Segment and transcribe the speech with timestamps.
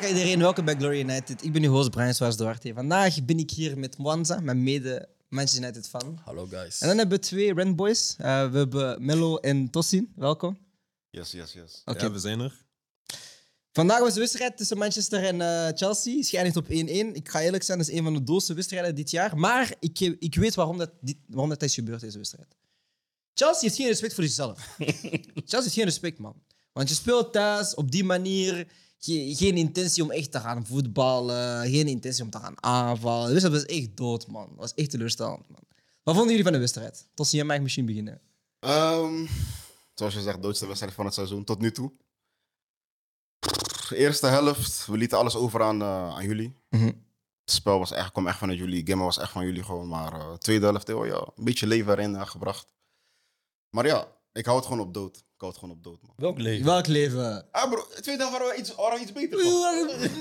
[0.00, 1.44] Fuck iedereen, welkom bij Glory United.
[1.44, 2.74] Ik ben uw host Brian Swaars Duarte.
[2.74, 6.18] Vandaag ben ik hier met Mwanza, mijn mede Manchester United fan.
[6.24, 6.80] Hallo guys.
[6.80, 8.14] En dan hebben we twee Rand Boys.
[8.18, 10.12] Eh, we hebben Mello en Tossin.
[10.16, 10.58] Welkom.
[11.10, 11.82] Yes, yes, yes.
[11.84, 12.04] Oké.
[12.04, 12.64] Ja, we zijn er.
[13.72, 16.22] Vandaag was de wedstrijd tussen Manchester en eh, Chelsea.
[16.22, 16.68] Schijnt op 1-1.
[16.68, 19.38] Ik ga eerlijk zijn, dat is een van de doodste wedstrijden dit jaar.
[19.38, 22.56] Maar ik, ik weet waarom dat, dit, waarom dat is gebeurd, deze wedstrijd.
[23.34, 24.58] Chelsea heeft geen respect voor zichzelf.
[25.34, 26.42] Chelsea heeft geen respect, man.
[26.72, 28.66] Want je speelt thuis op die manier.
[29.02, 31.70] Ge- geen intentie om echt te gaan voetballen.
[31.70, 33.26] Geen intentie om te gaan aanvallen.
[33.26, 34.46] De wedstrijd was echt dood, man.
[34.48, 35.60] Dat was echt teleurstellend, man.
[36.02, 37.08] Wat vonden jullie van de wedstrijd?
[37.14, 38.20] Tot jij mag misschien beginnen.
[38.58, 39.26] Ehm,
[39.94, 41.92] zoals je zegt, doodste wedstrijd van het seizoen tot nu toe.
[43.90, 46.56] Eerste helft, we lieten alles over aan, eh, aan jullie.
[46.68, 46.84] Mhm.
[47.44, 48.86] Het spel was echt, kwam echt vanuit jullie.
[48.86, 49.88] Game was echt van jullie gewoon.
[49.88, 52.72] Maar eh, tweede helft, heel, ja, een beetje leven erin gebracht.
[53.70, 55.24] Maar ja, ik hou het gewoon op dood.
[55.48, 56.12] Het gewoon op dood, man.
[56.16, 56.64] Welk leven?
[56.66, 57.46] Welk leven?
[57.50, 59.38] Ah bro, tweede helft waren we iets, waren we iets beter.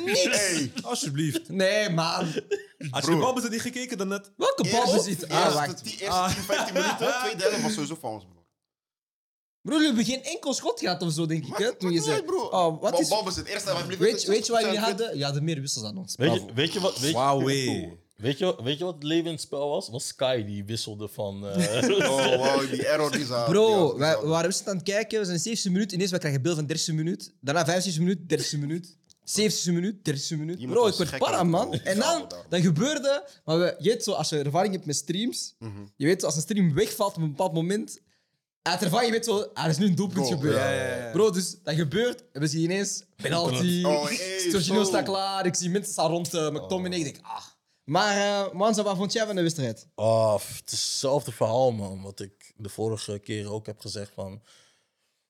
[0.05, 0.23] Niks.
[0.23, 1.49] Hey, Alsjeblieft.
[1.49, 2.15] Nee, man.
[2.15, 3.19] Als je de Broer.
[3.19, 4.31] balbezit niet gekeken dan net.
[4.37, 5.07] Welke balbezit?
[5.21, 5.83] eerste, Ah, wacht.
[5.83, 8.37] die eerste 10, 15 minuten, tweede helft was sowieso van ons, bro.
[9.61, 11.57] Bro, jullie hebben geen enkel schot gehad of zo, denk ik.
[11.57, 11.75] Hè?
[11.75, 12.41] Toen je zei, bro.
[12.43, 13.07] oh, wat is...
[13.07, 14.81] Balbezit, eerste Weet, je- weet je wat jullie 20.
[14.81, 15.17] hadden?
[15.17, 16.15] Ja, de meer wissels dan ons.
[16.15, 16.45] Weet Bravo.
[16.47, 16.99] je, weet je wat?
[16.99, 17.98] Weet, Wauw, wee.
[18.21, 19.89] Weet, je, weet je wat het leven in het spel was?
[19.89, 21.47] Was Sky die wisselde van.
[21.47, 25.19] eh, Oh, wow, die error die ze Bro, we waren aan het kijken.
[25.19, 25.91] We zijn de 70 minuut.
[25.91, 27.33] Ineens we krijgen beeld van 30 minuut.
[27.41, 28.97] Daarna 75 minuut, 30 minuut.
[29.23, 30.67] 70 minuut, 30 minuut.
[30.67, 31.73] Bro, ik gek para, man.
[31.73, 33.29] En dan, dan gebeurde...
[33.45, 35.55] Maar we, je weet zo, als je ervaring hebt met streams...
[35.59, 35.71] Mhm.
[35.95, 37.99] Je weet zo, als een stream wegvalt op een bepaald moment...
[38.61, 39.49] Uit ervaring, je weet zo...
[39.53, 40.55] Ah, er is nu een doelpunt gebeurd.
[40.55, 41.11] ja, ja, ja.
[41.11, 42.23] Bro, dus dat gebeurt.
[42.31, 43.83] En we zien ineens penalty.
[43.85, 45.45] Oh, hey, staat klaar.
[45.45, 46.97] Ik zie mensen staan rond uh, McTominay.
[46.97, 47.43] Ik denk, ah...
[47.89, 49.87] Maar, uh, Manza, wat vond jij van de wedstrijd?
[49.95, 52.01] Oh, het is hetzelfde verhaal, man.
[52.01, 54.11] Wat ik de vorige keer ook heb gezegd.
[54.13, 54.41] Van,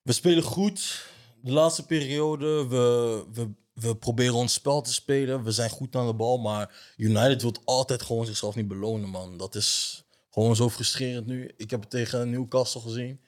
[0.02, 1.06] we spelen goed
[1.42, 2.66] de laatste periode.
[2.68, 5.44] We, we, we proberen ons spel te spelen.
[5.44, 6.38] We zijn goed aan de bal.
[6.38, 9.36] Maar United wil altijd gewoon zichzelf niet belonen, man.
[9.36, 11.50] Dat is gewoon zo frustrerend nu.
[11.56, 13.20] Ik heb het tegen Newcastle gezien.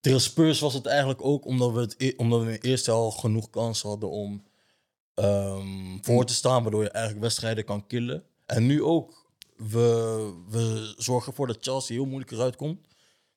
[0.00, 2.90] Tegen Spurs was het eigenlijk ook omdat we, het, e- omdat we in de eerste
[2.90, 4.44] helft genoeg kansen hadden om
[5.14, 6.62] ehm, voor te staan.
[6.62, 8.24] Waardoor je eigenlijk wedstrijden kan killen.
[8.46, 9.24] En nu ook.
[9.56, 12.86] We, we zorgen ervoor dat Chelsea heel moeilijk eruit komt.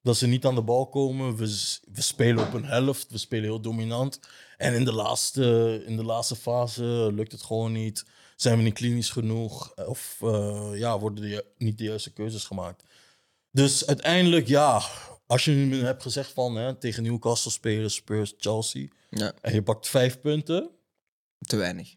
[0.02, 1.36] Dat ze niet aan de bal komen.
[1.36, 1.48] We,
[1.94, 3.12] spelen op een helft.
[3.12, 4.20] We spelen heel dominant.
[4.58, 8.06] En in de laatste, in de laatste fase lukt het gewoon niet.
[8.36, 9.76] Zijn we niet klinisch genoeg?
[9.76, 12.84] Of eh, ja, worden er niet de juiste keuzes gemaakt?
[13.52, 14.82] Dus uiteindelijk, ja,
[15.28, 18.88] als je nu hebt gezegd van hè, tegen Newcastle spelen, Spurs, Chelsea.
[19.10, 20.70] Ja, En je pakt vijf punten.
[21.40, 21.96] te weinig.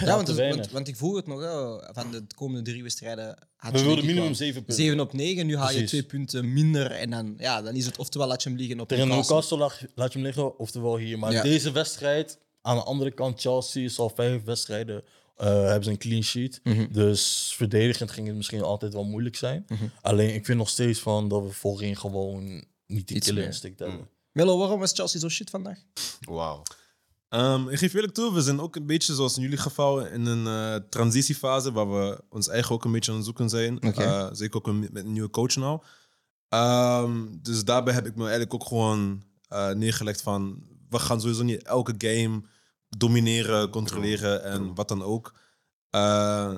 [0.00, 3.38] Ja, want, het- want, want ik vroeg het nog, hè, van de komende drie wedstrijden.
[3.56, 4.84] had We je wilden minimum wel zeven punten.
[4.84, 5.88] 7 op 9, nu haal je Precies.
[5.90, 6.90] twee punten minder.
[6.90, 9.56] En dan, ja, dan is het oftewel laat je hem liggen op Tegen Newcastle.
[9.58, 11.18] Laat, laat je hem liggen, oftewel hier.
[11.18, 11.42] Maar Ja.
[11.42, 15.02] deze wedstrijd, aan de andere kant, Chelsea is al vijf wedstrijden,
[15.36, 16.60] eh, hebben ze een clean sheet.
[16.62, 16.86] Mhm.
[16.92, 19.66] Dus verdedigend ging het misschien altijd wel moeilijk zijn.
[20.02, 24.08] Alleen ik vind nog steeds van dat we voorin gewoon niet die killer instinct hebben.
[24.32, 25.78] Melo, waarom was Chelsea zo shit vandaag?
[26.20, 26.62] Wauw.
[27.28, 30.26] Ehm, ik geef eerlijk toe, we zijn ook een beetje zoals in jullie geval in
[30.26, 33.76] een eh, transitiefase waar we ons eigen ook een beetje aan het zoeken zijn.
[33.86, 34.02] Oké.
[34.02, 35.80] Eh, zeker ook met een nieuwe coach nou.
[37.42, 41.62] Dus daarbij heb ik me eigenlijk ook gewoon eh, neergelegd van we gaan sowieso niet
[41.62, 42.42] elke game
[42.88, 45.34] domineren, controleren en wat dan ook.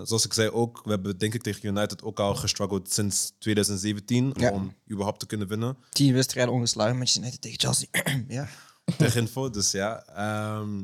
[0.02, 4.32] Zoals ik zei ook, we hebben denk ik tegen United ook al gestruggeld sinds 2017
[4.36, 4.50] Ja.
[4.50, 5.76] om überhaupt te kunnen winnen.
[5.90, 7.88] 10 wedstrijden ongeslagen, Manchester United tegen Chelsea.
[8.38, 8.48] ja.
[8.98, 10.04] Tegen info, dus ja.
[10.06, 10.82] Ehm,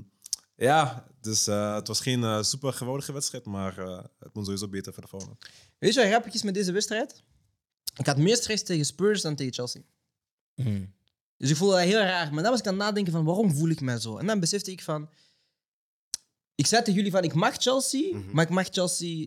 [0.56, 4.68] ja, dus eh, het was geen eh, super geweldige wedstrijd, maar eh, het moet sowieso
[4.68, 5.36] beter voor de volgende.
[5.78, 7.22] Weet je wat grappig is met deze wedstrijd?
[7.96, 9.82] Ik had meer stress tegen Spurs dan tegen Chelsea.
[10.54, 10.84] Mhm.
[11.36, 12.32] Dus ik voelde dat heel raar.
[12.32, 14.16] Maar dan was ik aan het nadenken van waarom voel ik mij zo?
[14.18, 15.08] En dan besefte ik van...
[16.54, 18.34] Ik zei tegen jullie van ik mag Chelsea, Mhm.
[18.34, 19.26] maar ik mag Chelsea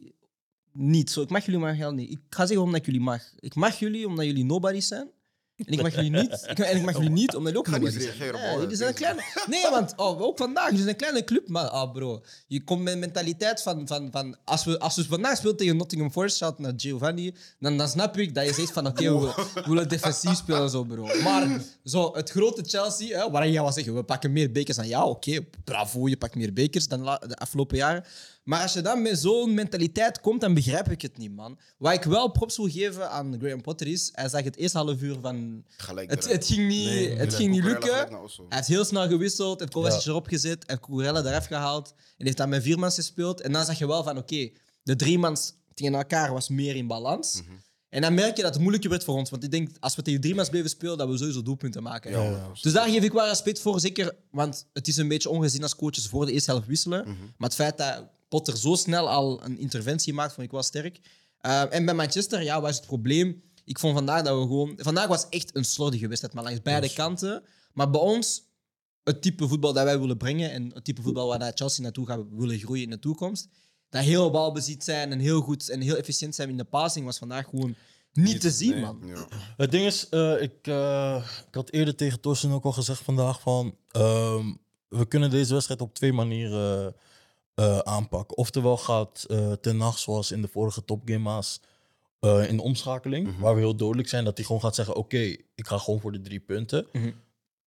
[0.71, 1.11] niet.
[1.11, 2.11] Zo, ik mag jullie maar heel niet.
[2.11, 3.23] Ik ga zeggen omdat ik jullie mag.
[3.39, 5.09] Ik mag jullie omdat jullie nobodies zijn.
[5.57, 7.77] En ik mag jullie niet, ik, en ik mag jullie niet, omdat jullie ook Ga
[7.77, 8.03] niet zijn.
[8.03, 8.61] reageren, Ja, bro.
[8.61, 9.23] jullie zijn een kleine...
[9.47, 12.23] Nee, want oh, ook vandaag, jullie zijn een kleine club, maar ah, bro.
[12.47, 15.77] Je komt met een mentaliteit van, van, van als, we, als we vandaag spelen tegen
[15.77, 19.33] Nottingham Forest, shout naar Giovanni, dan, dan snap ik dat je zegt van oké, we,
[19.53, 21.21] we willen defensief spelen zo, bro.
[21.23, 24.87] Maar zo, het grote Chelsea, hè, waar jij was zeggen, we pakken meer bekers dan
[24.87, 28.03] jou, oké, bravo, je pakt meer bekers dan de afgelopen jaren.
[28.47, 31.59] Maar als je dan met zo'n mentaliteit komt, dan begrijp ik het niet, man.
[31.77, 35.01] Wat ik wel props wil geven aan Graham Potter is, hij zag het eerste half
[35.01, 35.63] uur van...
[35.77, 37.93] Gelijk Het, het ging niet, Nee, het ging niet lukken.
[37.95, 38.07] Hij
[38.49, 40.09] heeft heel snel gewisseld, heeft Kovacic Ja.
[40.09, 43.41] erop gezet, heeft Cucurella eraf gehaald en heeft dan met viermans gespeeld.
[43.41, 44.49] En dan zag je wel van, oké,
[44.83, 47.41] de driemans tegen elkaar was meer in balans.
[47.41, 47.51] Mhm.
[47.89, 49.29] En dan merk je dat het moeilijker werd voor ons.
[49.29, 52.11] Want ik denk, als we tegen driemans bleven spelen, dat we sowieso doelpunten maken.
[52.11, 52.29] Ja, Ja.
[52.29, 52.57] man.
[52.61, 55.75] Dus daar geef ik wel respect voor, zeker, want het is een beetje ongezien als
[55.75, 56.99] coaches voor de eerste helft wisselen.
[57.01, 57.15] Mhm.
[57.37, 60.99] Maar het feit dat Potter zo snel al een interventie maakt, vond ik wel sterk.
[61.41, 63.41] Uh, en bij Manchester, ja, wat is het probleem?
[63.65, 64.73] Ik vond vandaag dat we gewoon...
[64.77, 67.43] Vandaag was echt een slordige wedstrijd, maar langs beide kanten.
[67.73, 68.43] Maar bij ons,
[69.03, 72.05] het type voetbal dat wij willen brengen en het type voetbal waar dat Chelsea naartoe
[72.05, 73.47] gaat willen groeien in de toekomst,
[73.89, 77.17] dat heel balbezit zijn en heel goed en heel efficiënt zijn in de passing, was
[77.17, 77.75] vandaag gewoon
[78.13, 78.81] niet, Niet- te zien, nee.
[78.81, 79.01] man.
[79.05, 79.27] Ja.
[79.57, 83.41] Het ding is, eh, ik, eh, ik had eerder tegen Torsten ook al gezegd vandaag
[83.41, 83.75] van...
[83.91, 84.53] ehm,
[84.89, 86.95] we kunnen deze wedstrijd op twee manieren
[87.57, 88.37] eh, aanpakken.
[88.37, 91.61] Oftewel gaat eh Ten Hag, zoals in de vorige topgama's,
[92.19, 93.41] eh in de omschakeling, Mhm.
[93.41, 95.17] waar we heel dodelijk zijn, dat hij gewoon gaat zeggen, oké,
[95.55, 96.87] ik ga gewoon voor de drie punten.
[96.91, 97.11] Mhm.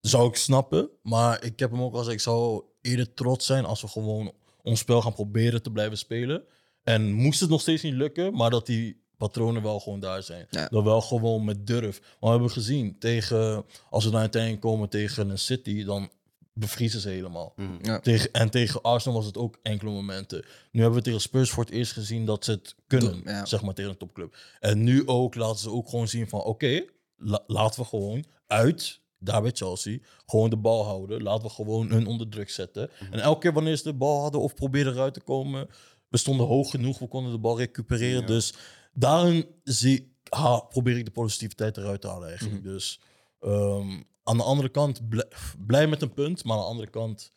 [0.01, 3.65] Zou ik snappen, maar ik heb hem ook al gezegd, ik zou eerder trots zijn
[3.65, 4.31] als we gewoon
[4.63, 6.43] ons spel gaan proberen te blijven spelen.
[6.83, 10.47] En moest het nog steeds niet lukken, maar dat die patronen wel gewoon daar zijn.
[10.49, 10.67] Ja.
[10.67, 11.99] Dat wel gewoon met durf.
[12.01, 16.09] Maar we hebben gezien, tegen, als we dan uiteindelijk komen tegen een City, dan
[16.53, 17.53] bevriezen ze helemaal.
[17.55, 17.69] Mhm.
[17.85, 17.99] Ja.
[17.99, 20.45] Tegen, en tegen Arsenal was het ook enkele momenten.
[20.71, 23.45] Nu hebben we tegen Spurs voor het eerst gezien dat ze het kunnen, Ja.
[23.45, 24.37] zeg maar, tegen een topclub.
[24.59, 26.83] En nu ook laten ze ook gewoon zien van, oké,
[27.17, 31.23] la- laten we gewoon uit, daar bij Chelsea, gewoon de bal houden.
[31.23, 32.89] Laten we gewoon hun onder druk zetten.
[33.11, 35.67] En elke keer wanneer ze de bal hadden of probeerden eruit te komen,
[36.09, 38.21] we stonden hoog genoeg, we konden de bal recupereren.
[38.21, 38.27] Ja.
[38.27, 38.53] Dus
[38.93, 42.63] daarin zie, ha, probeer ik de positiviteit eruit te halen eigenlijk.
[42.63, 42.99] Dus
[43.39, 45.19] ehm, aan de andere kant, bl-
[45.65, 47.31] blij met een punt, maar aan de andere kant...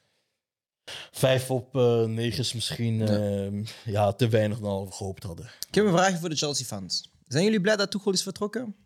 [1.11, 5.51] Vijf op eh, negen is misschien ehm, ja, te weinig dan we gehoopt hadden.
[5.69, 7.11] Ik heb een vraagje voor de Chelsea-fans.
[7.29, 8.77] Zijn jullie blij dat Tuchel is vertrokken?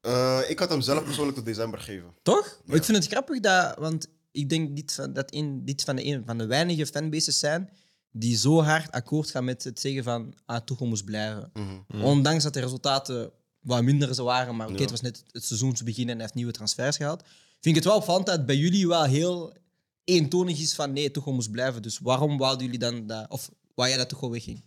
[0.00, 2.14] Eh, ik had hem zelf persoonlijk tot december gegeven.
[2.22, 2.60] Toch?
[2.66, 6.06] Ik vind het grappig dat, want ik denk dit van, dat een, dit van de,
[6.06, 7.70] een van de weinige fanbases zijn
[8.10, 11.50] die zo hard akkoord gaan met het zeggen van ah, Tuchel moest blijven.
[11.52, 12.02] Mhm.
[12.02, 13.30] Ondanks dat de resultaten
[13.64, 14.80] wat minder zo waren, maar oké, Ja.
[14.82, 17.22] het was net het seizoensbegin en hij heeft nieuwe transfers gehad.
[17.60, 19.52] Vind ik het wel opvallend dat het bij jullie wel heel
[20.04, 21.82] eentonig is van nee, Tuchel moest blijven.
[21.82, 24.62] Dus waarom wouden jullie dan dat, of wou jij dat Tuchel wegging?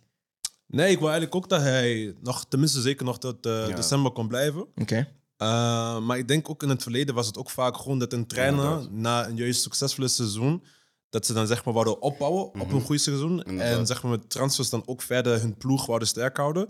[0.67, 3.75] Nee, ik wil eigenlijk ook dat hij nog, tenminste zeker nog tot eh, Ja.
[3.75, 4.67] december kon blijven.
[4.75, 4.97] Oké.
[5.41, 8.27] Uh, maar ik denk ook in het verleden was het ook vaak gewoon dat een
[8.27, 10.63] trainer na een juist succesvolle seizoen,
[11.09, 12.75] dat ze dan zeg maar wouden opbouwen op Mhm.
[12.75, 13.43] een goed seizoen.
[13.43, 13.77] Inderdaad.
[13.77, 16.69] En zeg maar met transfers dan ook verder hun ploeg wouden sterk houden.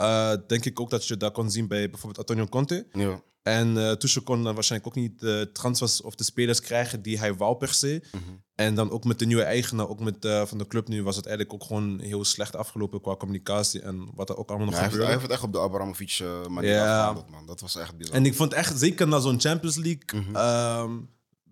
[0.00, 2.86] Uh, denk ik ook dat je dat kon zien bij bijvoorbeeld Antonio Conte.
[2.92, 3.22] Ja.
[3.42, 7.18] En uh, Tuchel kon dan waarschijnlijk ook niet de transfers of de spelers krijgen die
[7.18, 8.02] hij wou per se.
[8.12, 8.22] Mhm.
[8.54, 11.16] En dan ook met de nieuwe eigenaar, ook met, uh, van de club nu, was
[11.16, 14.74] het eigenlijk ook gewoon heel slecht afgelopen qua communicatie en wat er ook allemaal nog
[14.74, 15.12] Ja, heeft, gebeurde.
[15.12, 17.12] hij heeft het echt op de Abramovic eh, manier Ja.
[17.30, 17.46] man.
[17.46, 18.14] Dat was echt bizar.
[18.14, 20.36] En ik vond echt, zeker na zo'n Champions League Mhm.
[20.36, 20.92] ehm,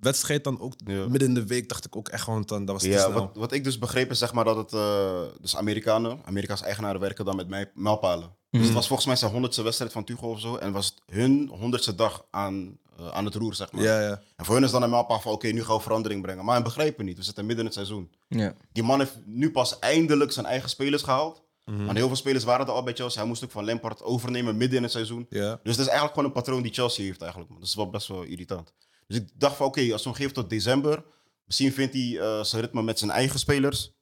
[0.05, 1.06] wedstrijd dan ook Ja.
[1.09, 3.12] midden in de week, dacht ik ook echt gewoon, dan, dat was te Ja, snel.
[3.12, 4.73] wat, wat ik dus begreep is zeg maar dat het...
[4.73, 8.31] eh, dus Amerikanen, Amerika's eigenaren werken dan met mij, mijlpalen.
[8.50, 10.57] Dus het was volgens mij zijn honderdste wedstrijd van Tuchel of zo.
[10.57, 13.83] En was het hun honderdste dag aan, eh, aan het roer, zeg maar.
[13.83, 14.23] Ja, ja.
[14.37, 16.45] En voor hun is dan een mijlpaal van oké, nu gaan we verandering brengen.
[16.45, 17.17] Maar hij begrijpt het niet.
[17.17, 18.11] We zitten midden in het seizoen.
[18.28, 18.55] Ja.
[18.73, 21.43] Die man heeft nu pas eindelijk zijn eigen spelers gehaald.
[21.64, 21.85] Mhm.
[21.85, 23.19] Want heel veel spelers waren er al bij Chelsea.
[23.21, 25.26] Hij moest ook van Lampard overnemen midden in het seizoen.
[25.31, 25.50] ja.
[25.62, 27.50] Dus het is eigenlijk gewoon een patroon die Chelsea heeft eigenlijk.
[27.50, 27.61] Man.
[27.61, 28.73] Dat is wel best wel irritant.
[29.06, 31.04] Dus ik dacht van oké, als we hem geven tot december,
[31.44, 33.92] misschien vindt hij eh, zijn ritme met zijn eigen spelers.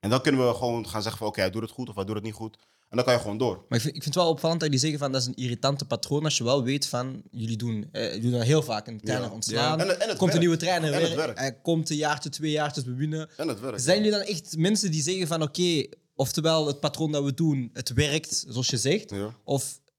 [0.00, 2.04] En dan kunnen we gewoon gaan zeggen van oké, hij doet het goed of hij
[2.04, 2.56] doet het niet goed.
[2.88, 3.64] En dan kan je gewoon door.
[3.68, 5.34] Maar ik vind, ik vind het wel opvallend dat jullie zeggen van dat is een
[5.34, 8.86] irritante patroon als je wel weet van jullie doen, eh, jullie doen dat heel vaak
[8.86, 9.34] een trainer Ja.
[9.34, 9.80] ontslaan.
[9.80, 10.38] En komt een werkt.
[10.38, 13.28] nieuwe trainer En weer, komt een jaartje, twee jaartjes, we winnen.
[13.36, 13.82] En het werkt.
[13.82, 17.70] Zijn jullie dan echt mensen die zeggen van oké, oftewel het patroon dat we doen,
[17.72, 19.10] het werkt zoals je zegt?
[19.10, 19.34] Ja.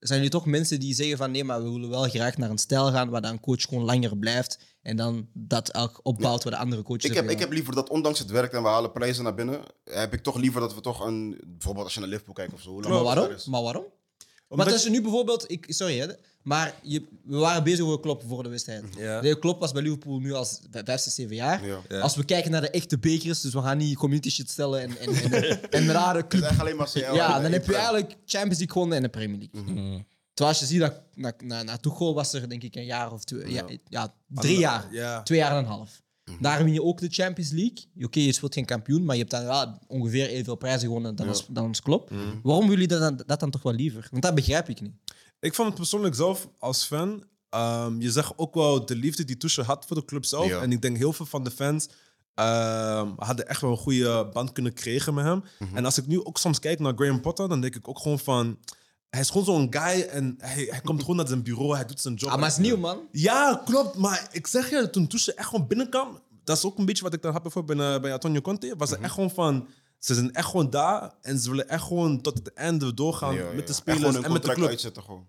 [0.07, 2.57] Zijn jullie toch mensen die zeggen van nee, maar we willen wel graag naar een
[2.57, 6.53] stijl gaan waar dan een coach gewoon langer blijft en dan dat elk opbouwt waar
[6.53, 8.91] de andere coaches Ik heb, ik heb liever dat ondanks het werkt en we halen
[8.91, 12.09] prijzen naar binnen, heb ik toch liever dat we toch een, bijvoorbeeld als je naar
[12.09, 12.69] Liverpool kijkt of zo.
[12.69, 13.35] hoe lang Maar waarom?
[13.45, 13.85] Maar waarom?
[14.47, 16.07] Omdat je nu bijvoorbeeld, ik, sorry hè,
[16.45, 18.83] maar je, we waren bezig over Klopp voor de wedstrijd.
[18.97, 19.21] Ja.
[19.21, 21.65] De Klopp was bij Liverpool nu al vijf, zes, zeven jaar.
[21.65, 21.79] Ja.
[21.89, 21.99] Ja.
[21.99, 24.97] Als we kijken naar de echte bekers, dus we gaan niet community shit stellen en,
[24.99, 26.51] en, en, en rare club.
[26.57, 27.13] alleen maar CL.
[27.13, 29.73] Ja, dan heb je eigenlijk Champions League gewonnen en de Premier League.
[29.73, 30.05] Mm.
[30.33, 33.11] Terwijl als je ziet dat na, na, na Tuchel was er denk ik een jaar
[33.11, 33.63] of twee, ja.
[33.67, 33.77] Ja.
[33.89, 34.87] Ja, drie jaar.
[34.91, 35.23] Ja.
[35.23, 36.03] Twee jaar en een half.
[36.39, 37.77] Daar win je ook de Champions League.
[38.05, 41.25] Oké, je speelt geen kampioen, maar je hebt dan wel ongeveer evenveel prijzen gewonnen dan,
[41.25, 41.31] Ja.
[41.31, 42.09] ons, dan ons club.
[42.43, 44.07] Waarom willen jullie dat, dan- dat dan toch wel liever?
[44.11, 44.93] Want dat begrijp ik niet.
[45.39, 47.24] Ik vond het persoonlijk zelf als fan.
[47.50, 50.48] ehm, je zegt ook wel de liefde die Tuchel had voor de club zelf.
[50.48, 50.62] Ja.
[50.62, 51.88] En ik denk heel veel van de fans
[52.34, 55.44] ehm, hadden echt wel een goede band kunnen krijgen met hem.
[55.60, 55.75] Mhm.
[55.77, 58.20] En als ik nu ook soms kijk naar Graham Potter, dan denk ik ook gewoon
[58.20, 58.58] van.
[59.10, 62.01] Hij is gewoon zo'n guy en hij, hij komt gewoon naar zijn bureau, hij doet
[62.01, 62.30] zijn job.
[62.30, 63.00] Ah, maar het is nieuw, man.
[63.12, 63.96] Ja, klopt.
[63.98, 67.13] Maar ik zeg je, toen Tuchel echt gewoon binnenkwam, dat is ook een beetje wat
[67.13, 68.98] ik dan had bijvoorbeeld bij, eh, bij Antonio Conte, was Mhm.
[68.98, 69.68] er echt gewoon van,
[70.05, 73.39] ze zijn echt gewoon daar en ze willen echt gewoon tot het einde doorgaan Ja,
[73.39, 73.45] ja.
[73.45, 74.69] met de Echt spelers gewoon een en met de contract club.
[74.69, 75.27] uitzetten gewoon.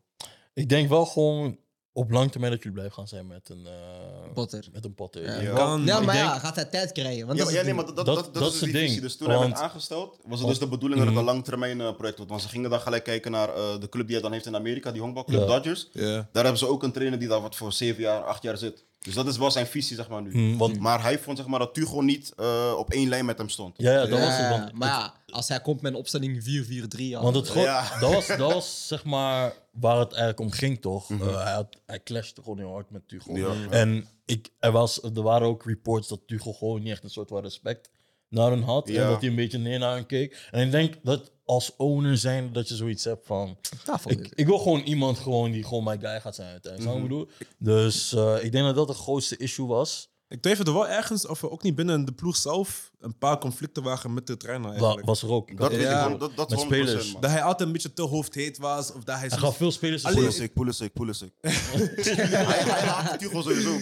[0.54, 1.58] Ik denk wel gewoon
[1.92, 3.66] op lang termijn dat jullie blijven gaan zijn met een...
[3.66, 4.68] eh, Potter.
[4.72, 5.42] Met een Potter.
[5.42, 5.54] Ja.
[5.54, 5.80] Kan.
[5.80, 7.26] ik maar denk- ja, gaat hij tijd krijgen?
[7.26, 7.76] Want Ja, dat maar, is ja, het nee, ding.
[7.76, 9.00] maar dat, dat, Dat- dat, dat is dus het ding.
[9.00, 11.80] Dus toen hij werd Want- aangesteld, was het dus de bedoeling dat het een langtermijn
[11.80, 12.30] eh, project wordt.
[12.30, 14.54] Want ze gingen dan gelijk kijken naar eh, de club die hij dan heeft in
[14.56, 15.46] Amerika, die honkbalclub Ja.
[15.46, 15.88] Dodgers.
[15.92, 16.02] Ja.
[16.32, 18.84] Daar hebben ze ook een trainer die daar wat voor zeven jaar, acht jaar zit.
[18.98, 20.32] Dus dat is wel zijn visie, zeg maar, nu.
[20.32, 23.38] Hmm, want, Maar hij vond zeg maar, dat Tuchel niet eh, op één lijn met
[23.38, 23.74] hem stond.
[23.76, 24.48] ja, ja, dat was het.
[24.48, 26.98] Want, maar ja, als hij komt met een opstelling 4-4-3...
[26.98, 27.22] ja.
[27.22, 27.98] want het Ja.
[28.00, 31.08] dat, was, dat was zeg maar waar het eigenlijk om ging, toch?
[31.08, 31.28] Mhm.
[31.28, 33.36] Eh, hij, had, hij clashte gewoon heel hard met Tuchel.
[33.36, 33.54] Ja.
[33.70, 37.28] En ik, er, was, er waren ook reports dat Tuchel gewoon niet echt een soort
[37.28, 37.90] van respect
[38.28, 38.88] naar hen had.
[38.88, 39.02] Ja.
[39.02, 40.48] En dat hij een beetje neer naar hen keek.
[40.50, 43.56] En ik denk dat als owner zijn dat je zoiets hebt van...
[43.84, 44.10] Tafel.
[44.10, 46.96] Ik, ik wil gewoon iemand gewoon die gewoon mijn guy gaat zijn uiteindelijk.
[46.96, 47.28] Ik bedoel?
[47.58, 50.14] Dus eh, ik denk dat dat het grootste issue was.
[50.28, 53.82] Ik twijfelde wel ergens of er ook niet binnen de ploeg zelf een paar conflicten
[53.82, 55.06] waren met de trainer eigenlijk.
[55.06, 55.56] was er ook.
[55.58, 56.02] Dat weet Ja.
[56.02, 57.12] ik wel, dat, dat Met is 100%, spelers.
[57.12, 57.20] man.
[57.20, 58.92] Dat hij altijd een beetje te hoofdheet was.
[58.92, 61.32] Of dat hij Hij gaf veel spelers Pulisic, Pulisic, Pulisic.
[61.40, 63.76] hij, haat Tuchel sowieso.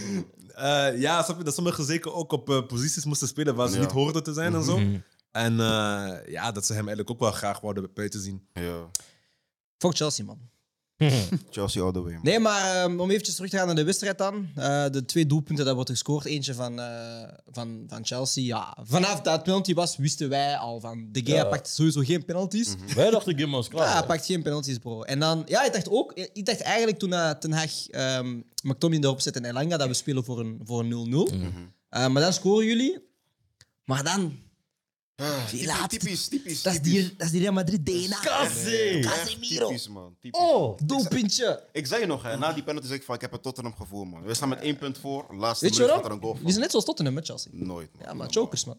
[0.54, 3.74] Eh, ja, snap je, dat sommigen zeker ook op eh, posities moesten spelen waar ze
[3.74, 3.80] Ja.
[3.80, 4.80] niet hoorden te zijn en zo.
[5.34, 5.44] Mhm.
[5.44, 8.46] En eh, ja, dat ze hem eigenlijk ook wel graag wouden buiten zien.
[8.52, 8.90] Ja,
[9.78, 10.38] Fuck Chelsea, man.
[11.50, 12.20] Chelsea all the way, man.
[12.22, 14.48] Nee, maar um, om eventjes terug te gaan naar de wedstrijd dan.
[14.54, 16.24] Eh, de twee doelpunten, dat wordt gescoord.
[16.24, 18.44] Eentje van, eh, van, van Chelsea.
[18.44, 21.08] Ja, vanaf dat het penalty was, wisten wij al van...
[21.12, 21.44] De Gea Ja.
[21.44, 22.74] pakt sowieso geen penalties.
[22.94, 23.86] Wij dachten Gim was klaar.
[23.86, 25.02] Ja, hij pakt geen penalties, bro.
[25.02, 25.42] En dan...
[25.46, 26.12] Ja, ik dacht ook...
[26.12, 29.94] Ik dacht eigenlijk toen uh, Ten Hag um, McTominay erop zette en Elanga dat we
[29.94, 30.64] spelen voor een 0-0.
[30.64, 30.92] Voor een
[31.28, 31.32] 0-0.
[31.32, 32.98] Uh, maar dan scoren jullie.
[33.84, 34.38] Maar dan...
[35.16, 36.62] Ah, Die typisch, typisch, typisch.
[36.62, 38.16] Dat is die, dat is die Real Madrid DNA.
[38.24, 40.16] Echt typisch, man.
[40.20, 40.40] Typisch.
[40.40, 40.78] Oh!
[40.84, 41.62] Doelpuntje.
[41.72, 43.74] Ik zei je nog, hè, na die penalty zei ik van, ik heb het Tottenham
[43.74, 44.22] gevoel, man.
[44.22, 46.40] We staan met één punt voor, laatste Weet je minuut gaat er een goal Die
[46.42, 46.50] van.
[46.50, 47.50] zijn net zoals Tottenham met Chelsea.
[47.54, 48.02] Nooit, man.
[48.06, 48.78] Ja, maar chokers, man.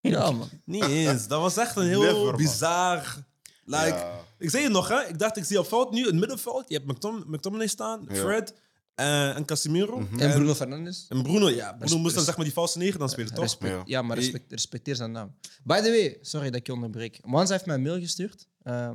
[0.00, 0.48] Ja, man.
[0.64, 1.26] Niet eens.
[1.26, 2.36] Dat was echt een heel Never, man.
[2.36, 3.16] bizar.
[3.64, 4.20] Like, Ja.
[4.38, 5.02] Ik zei je nog, hè?
[5.08, 6.64] Ik dacht, ik zie op veld nu, het middenveld.
[6.68, 8.14] Je hebt McTom McTominay staan, Ja.
[8.14, 8.54] Fred
[8.96, 10.08] eh, en Casemiro.
[10.18, 11.06] En Bruno Fernandes.
[11.08, 11.68] En Bruno, ja.
[11.72, 13.44] Bruno Res- moest dan zeg maar die valse negen dan spelen, toch?
[13.44, 13.82] Respect, Ja.
[13.84, 14.02] ja.
[14.02, 15.34] maar respect, respecteer zijn naam.
[15.64, 17.18] By the way, sorry dat ik je onderbreek.
[17.24, 18.46] Mans heeft mij een mail gestuurd.
[18.62, 18.90] eh,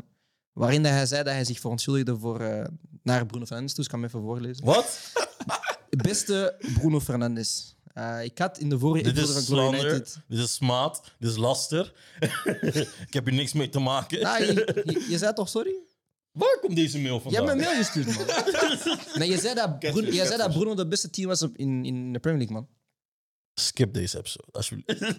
[0.54, 2.66] waarin dat hij zei dat hij zich verontschuldigde voor, eh,
[3.04, 3.76] naar Bruno Fernandes.
[3.76, 4.66] Dus ik kan hem even voorlezen.
[4.66, 5.00] Wat?
[5.90, 7.76] Beste Bruno Fernandes.
[7.94, 10.20] eh, ik had in de vorige Dit episode is van Glory slander, United...
[10.28, 11.94] dit is smaad, dit is laster.
[13.08, 14.22] ik heb hier niks mee te maken.
[14.22, 14.54] Nou, je,
[14.86, 15.74] je, je zei toch sorry?
[16.32, 17.48] Waar komt deze mail Je vandaan?
[17.48, 18.26] hebt me een mail gestuurd, man.
[19.20, 20.56] nee, je zei dat Bruno, je zei dat catfish.
[20.56, 22.68] Bruno de beste team was op, in, in de Premier League, man.
[23.54, 25.00] Skip deze episode, alsjeblieft.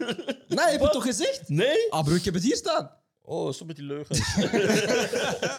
[0.49, 1.49] Nee, heb je toch gezegd?
[1.49, 1.90] nee?
[1.90, 2.90] Ah, bro, ik heb het hier staan.
[3.23, 4.19] Oh, stop met die leugens.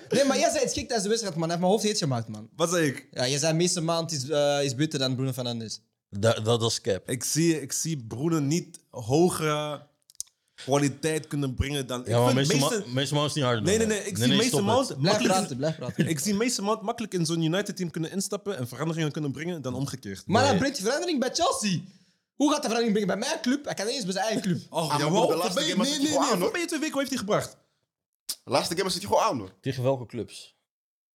[0.09, 1.49] Nee, maar jij zei het gek tijdens de wedstrijd, man.
[1.49, 2.49] Hij heeft mijn hoofd heet gemaakt, man.
[2.55, 3.07] Wat zei ik?
[3.11, 5.81] Ja, je zei meeste maand is, eh, is beter dan Bruno Fernandes.
[6.09, 7.09] dat, dat is cap.
[7.09, 9.87] Ik zie, ik zie Bruno niet hogere
[10.63, 12.03] kwaliteit kunnen brengen dan...
[12.05, 14.03] Ja, maar Mount is niet harder Nee, nee, nee.
[14.03, 14.87] Ik zie Mount.
[14.87, 16.07] Blijf makkelijk- praten, blijf praten.
[16.07, 19.73] Ik zie meeste Mount makkelijk in zo'n United-team kunnen instappen en veranderingen kunnen brengen dan
[19.73, 20.23] omgekeerd.
[20.25, 20.59] Maar dan Nee.
[20.59, 21.79] brengt hij verandering bij Chelsea.
[22.35, 23.65] Hoe gaat hij verandering brengen bij mijn club?
[23.65, 24.61] Hij kan niet eens bij zijn eigen club.
[24.69, 25.27] Oh, maar jawel.
[25.27, 26.17] de laatste nee, nee, nee.
[26.19, 26.37] aan, hoor.
[26.37, 27.57] Voorbij twee weken, wat heeft hij gebracht?
[28.43, 29.51] Laatste game zit hij gewoon aan, hoor.
[29.61, 30.55] Tegen welke clubs?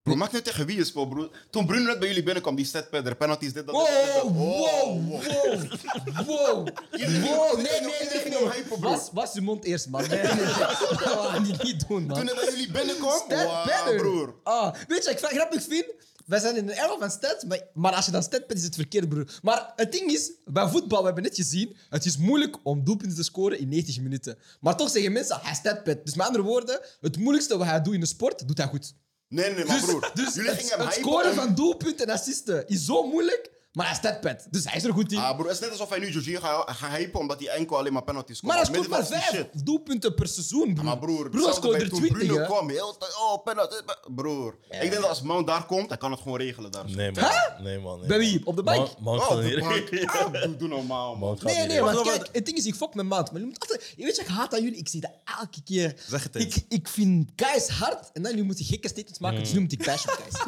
[0.09, 1.31] Bro, maakt niet tegen wie je speelt, bro.
[1.51, 4.23] Toen Bruno net bij jullie binnenkwam, die statpadder, penalties, dit, dat, Wow, dit, dit, dit.
[4.23, 6.27] wow, Oh, wow, wow.
[6.27, 8.79] Wow, nee, nee, nee, nee.
[8.81, 10.09] Was, was je mond eerst, man.
[10.09, 10.45] Nee, nee, nee.
[10.45, 12.17] Dat gaan we niet doen, man.
[12.17, 14.35] Toen hij bij jullie binnenkwam, wow, broer.
[14.43, 15.87] Ah, weet je, ik grappig vind.
[16.27, 18.65] Wij zijn in de era van stats, maar, maar als je dan stat bent, is
[18.65, 19.39] het verkeerd, broer.
[19.43, 23.17] Maar het ding is, bij voetbal, we hebben net gezien, het is moeilijk om doelpunten
[23.17, 24.39] te scoren in 90 minuten.
[24.61, 26.05] Maar toch zeggen mensen, hij statpad.
[26.05, 28.95] Dus met andere woorden, het moeilijkste wat hij doet in de sport, doet hij goed.
[29.29, 30.11] Nee, nee, maar Dus, broer.
[30.15, 33.07] dus jullie het, gingen hem het hypen scoren om- van doelpunten en assisten is zo
[33.07, 35.19] moeilijk Maar hij is deadpad, dus hij is er goed in.
[35.19, 37.79] Ah, broer, het is net alsof hij nu Jorginho gaat gaat hypen omdat hij enkel
[37.79, 38.53] alleen maar penalties komt.
[38.53, 40.85] maar hij scoort maar is vijf doelpunten per seizoen, broer.
[40.85, 43.75] Maar broer, broer bij er toen 20, Bruno kwam, heel oh, penalty.
[44.15, 46.89] Broer, ik denk dat als Mount daar komt, hij kan het gewoon regelen daar.
[46.89, 46.97] zo.
[46.97, 47.31] Nee, man.
[47.63, 48.07] Nee, man.
[48.07, 48.47] Nee, wie?
[48.47, 48.77] Op de bank?
[48.79, 51.19] Mount- Mount Oh, doe- Doe normaal, man.
[51.19, 53.31] Mount Nee, nee, Wacht, kijk, het ding is, ik fok met maand.
[53.33, 53.93] Maar je moet altijd...
[53.97, 54.79] Je weet, je, ik haat aan jullie.
[54.79, 55.95] Ik zie dat elke keer.
[56.09, 56.57] Zeg het eens.
[56.57, 58.11] Ik, ik vind guys hard.
[58.13, 59.39] En dan nu moet je gekke statements maken.
[59.39, 60.03] Dus nu moet ik op guys.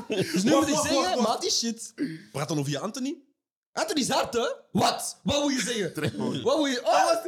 [0.32, 1.94] Dus nu moet ik zeggen, maat die shit.
[2.32, 3.16] Praat dan over je Anthony.
[3.72, 4.46] Anthony is hard, hè?
[4.72, 5.16] Wat?
[5.22, 6.42] Wat moet je zeggen?
[6.42, 6.80] Wat moet je...
[6.84, 7.22] Oh, Wat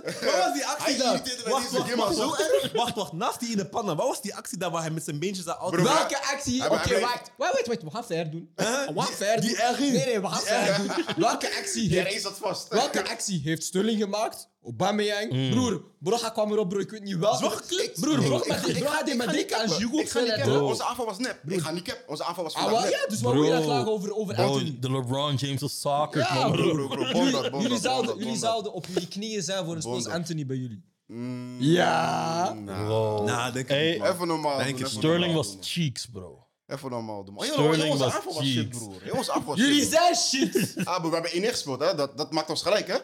[0.45, 1.13] was die actie Hij daar?
[1.15, 2.73] irriteerde mij Wacht, wacht, wacht, zo wacht.
[2.83, 3.13] Wacht, wacht.
[3.13, 3.95] Naast die in de panna.
[3.95, 5.83] Wat was die actie daar waar hij met zijn beentjes daar altijd...
[5.83, 6.65] Bro, Welke actie?
[6.71, 7.31] Oké, hij- wacht.
[7.37, 7.83] Wacht, wacht, wacht.
[7.83, 8.51] We gaan ver doen.
[8.55, 8.65] We
[8.97, 9.93] gaan die erging.
[9.93, 11.05] Nee, nee, we gaan ver doen.
[11.17, 12.23] Welke actie Ja, heeft...
[12.23, 12.69] dat vast.
[12.69, 14.51] Welke actie heeft Sterling gemaakt?
[14.65, 15.51] Aubameyang?
[15.51, 16.81] Broer, Broga kwam erop, broer.
[16.81, 17.37] Ik weet niet wel.
[17.39, 18.41] Broer, Ik- broer, maar die- broer,
[18.89, 19.77] ga- die ik met ga dik niet aan cappen.
[19.77, 20.45] Hugo Ik ga niet verder.
[20.47, 20.63] cappen.
[20.65, 21.39] Onze aanval was nep.
[21.47, 21.99] Ik ga niet cap.
[22.07, 23.01] Onze aanval was Ah, vandaag wel, nep.
[23.01, 24.77] ja, dus wat wil je klagen over, over Anthony?
[24.81, 26.53] de LeBron James of soccer, Ja, man.
[26.53, 26.87] bro.
[26.89, 30.09] Bro, Jullie zouden, jullie zouden op jullie knieën zijn voor een dat.
[30.09, 30.85] Anthony bij jullie.
[31.07, 32.53] Mm, Ja.
[32.53, 33.45] nah.
[33.53, 34.03] Denk ik Hey, niet.
[34.03, 35.62] Even normaal Denk even Sterling normaal was man.
[35.65, 36.47] cheeks, bro.
[36.67, 37.37] Even normaal doen.
[37.41, 38.79] Sterling was shit, cheeks.
[38.79, 39.03] broer.
[39.12, 40.75] Aanval was Jullie zijn shit.
[40.85, 41.95] Ah, we hebben 1 gespeeld, hè.
[41.95, 42.97] Dat, dat maakt ons gelijk, hè.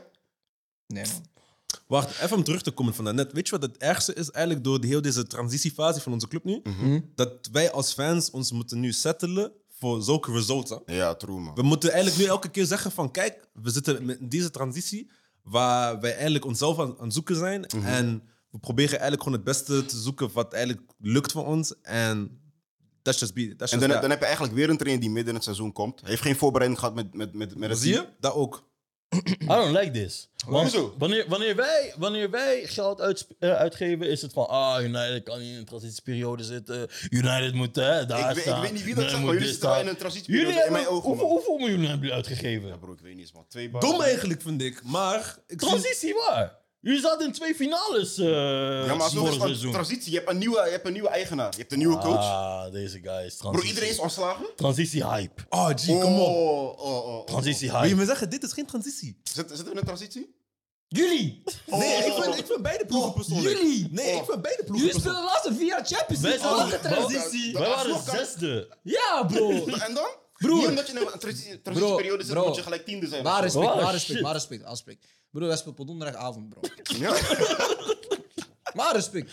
[0.86, 1.26] Nee, man.
[1.86, 3.32] Wacht, even om terug te komen van daarnet.
[3.32, 6.44] Weet je wat het ergste is eigenlijk door de, heel deze transitiefase van onze club
[6.44, 6.62] nu?
[7.14, 10.70] Dat wij als fans ons moeten nu settelen voor zulke results.
[10.70, 10.94] hè.
[10.94, 11.54] Ja, true, man.
[11.54, 15.10] We moeten eigenlijk nu elke keer zeggen van kijk, we zitten met deze transitie
[15.42, 17.66] waar wij eigenlijk onszelf aan, aan het zoeken zijn.
[17.66, 21.80] En we proberen eigenlijk gewoon het beste te zoeken wat eigenlijk lukt voor ons.
[21.82, 22.40] En
[23.02, 24.00] that's just be, that's En just dan, that.
[24.00, 26.00] dan heb je eigenlijk weer een trainer die midden in het seizoen komt.
[26.00, 28.04] Hij heeft geen voorbereiding gehad met, met, met, met het Zie team.
[28.04, 28.10] je?
[28.20, 28.67] Dat ook.
[29.42, 30.28] I don't like this.
[30.46, 30.94] Want Hoezo?
[30.98, 33.00] wanneer, wanneer, wij, wanneer wij geld
[33.38, 34.48] eh, uitgeven, is het van...
[34.48, 36.88] Ah, United kan niet in een transitieperiode zitten.
[37.10, 38.60] United moet hè, daar Ik, weet- ik staan.
[38.60, 39.86] weet niet wie dat Nee, zegt, moet maar jullie zitten wel staan.
[39.88, 40.98] in een transitieperiode Jullie in mijn hebben...
[41.02, 41.36] ogen, hoeveel, man.
[41.36, 42.68] hoeveel miljoen hebben jullie uitgegeven?
[42.68, 43.44] Ja, bro, ik weet niet eens, man.
[43.48, 43.88] Twee ballen.
[43.90, 45.36] Dom eigenlijk vind ik, maar...
[45.46, 46.57] Ik zie- Transitie waar?
[46.80, 48.26] Jullie zaten in twee finales eh
[48.86, 49.72] Ja, maar zo vorig is het seizoen.
[49.72, 50.10] transitie.
[50.12, 51.50] Je hebt, een nieuwe, je hebt een nieuwe eigenaar.
[51.52, 52.16] Je hebt een nieuwe coach.
[52.24, 53.68] Ah, deze guy is Bro, transitie.
[53.68, 54.46] iedereen is ontslagen?
[54.56, 55.42] Transitie hype.
[55.48, 56.28] Oh, G, kom op.
[56.28, 57.24] Oh, oh, oh, oh.
[57.26, 57.96] Transitie Wil je hype.
[58.00, 59.20] me zeggen, dit is geen transitie?
[59.22, 60.36] Zit- Zitten we in een transitie?
[60.88, 61.42] Jullie.
[61.66, 63.56] Nee, ik vind, ik vind beide ploegen persoonlijk.
[63.58, 63.88] jullie.
[63.90, 66.56] Nee, ik vind beide ploegen Jullie spelen de laatste vier jaar Champions Wij League.
[66.56, 67.52] zijn- Welke transitie?
[67.52, 68.76] Dat- Wij dat- waren zesde.
[68.82, 69.50] Ja, bro.
[69.66, 70.08] En dan?
[70.38, 70.56] Broer.
[70.58, 72.46] Niet omdat je in een transitie- transitieperiode zit, bro.
[72.46, 73.22] moet je gelijk tiende zijn.
[73.22, 73.42] Maar zo.
[73.42, 74.22] respect, Oh, maar respect, shit.
[74.22, 74.98] maar respect, afspreek.
[75.30, 76.60] Bro, wij spelen op donderdagavond, bro.
[77.04, 77.16] Ja.
[78.74, 79.32] Maar respect.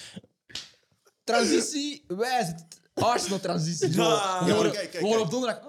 [1.24, 2.66] Transitie, wij zitten...
[2.94, 3.90] Arsenal transitie.
[3.90, 4.04] bro.
[4.04, 4.44] Ja.
[4.44, 5.64] We Ja, worden- maar kijk, kijk, we worden op donderdag...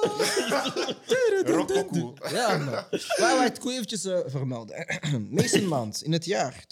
[1.44, 2.12] Rokoku.
[2.30, 2.70] Ja, man.
[3.16, 4.86] Waar wij het goed eventjes eh, vermelden.
[5.30, 6.64] Mason Mount in het jaar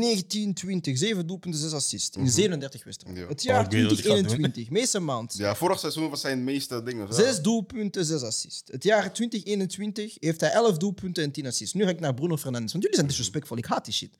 [0.00, 3.22] 2019, 20, 7 doelpunten, 6 assists in 37 wedstrijden.
[3.22, 3.28] Ja.
[3.28, 4.26] Het Oh, jaar ik weet wat ik ga doen.
[4.26, 5.34] 2021, Mason Mount.
[5.36, 7.14] Ja, vorig seizoen was zijn meeste dingen.
[7.14, 7.22] zo.
[7.22, 8.62] 6 doelpunten, 6 assists.
[8.72, 11.74] Het jaar 2021 heeft hij 11 doelpunten en 10 assists.
[11.74, 13.56] Nu ga ik naar Bruno Fernandes, want jullie zijn disrespectvol.
[13.56, 14.16] Ik haat die shit.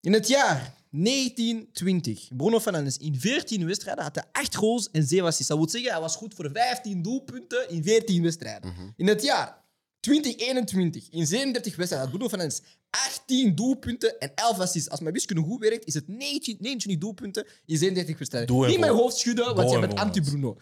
[0.00, 5.26] In het jaar 1920, Bruno Fernandes in 14 wedstrijden had hij 8 goals en 7
[5.26, 5.48] assists.
[5.48, 8.74] Dat wil zeggen, hij was goed voor 15 doelpunten in 14 wedstrijden.
[8.96, 9.60] In het jaar
[10.00, 12.60] 2021, in 37 wedstrijden, had Bruno Fernandes
[12.92, 14.90] 18 doelpunten en 11 assists.
[14.90, 18.68] Als mijn wiskunde goed werkt, is het 19, 29 doelpunten in 37 wedstrijden.
[18.68, 20.56] Niet mijn hoofd schudden, want hem bent anti-Bruno.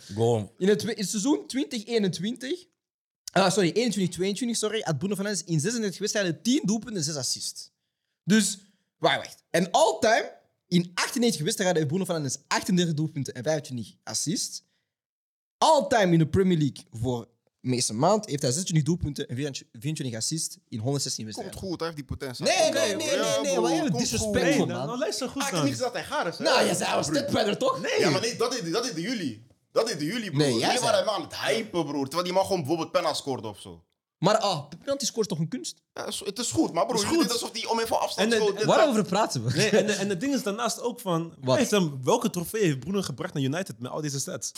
[0.58, 2.66] In het, in het seizoen 2021,
[3.32, 7.70] ah, sorry, 21-22, sorry, had Bruno Fernandes in 36 wedstrijden 10 doelpunten en 6 assists.
[8.24, 8.58] Dus,
[8.98, 9.44] wacht, wacht.
[9.50, 10.38] En all-time,
[10.68, 14.62] in 98 wedstrijden heeft Bruno Fernandes 38 doelpunten en 25 assists.
[15.58, 17.28] All-time in de Premier League voor
[17.60, 21.68] Mason Mount heeft hij 26 doelpunten en 24 assists in 116 Komt wedstrijden.
[21.68, 22.44] goed, hij heeft die potentie.
[22.44, 24.34] Nee, Komt nee, nee, nee, Ja, nee, wat komt goed.
[24.34, 24.68] Nee, man.
[24.68, 26.38] nou, luister goed Ah, ik niks dat hij gaar is.
[26.38, 26.44] hè?
[26.44, 27.80] Nou, je zei, hij was stepbrother, toch?
[27.80, 28.00] Nee.
[28.00, 29.46] Ja, maar nee, dat deden, dat deden jullie.
[29.72, 30.38] Dat deden jullie, bro.
[30.38, 32.02] Nee, jij jullie waren hem aan het hypen, broer.
[32.04, 33.84] Terwijl die man gewoon bijvoorbeeld penna scoorde of zo.
[34.18, 35.82] Maar ah, penalty is toch een kunst?
[35.94, 37.32] Ja, is- het is goed, maar broer, is jullie goed.
[37.32, 39.56] alsof hij om even afstand En, Waarover praten we?
[39.56, 41.34] Nee, en, en het ding is daarnaast ook van...
[41.40, 41.68] Wat?
[42.02, 44.52] Welke trofee heeft Bruno gebracht naar United met al deze stats?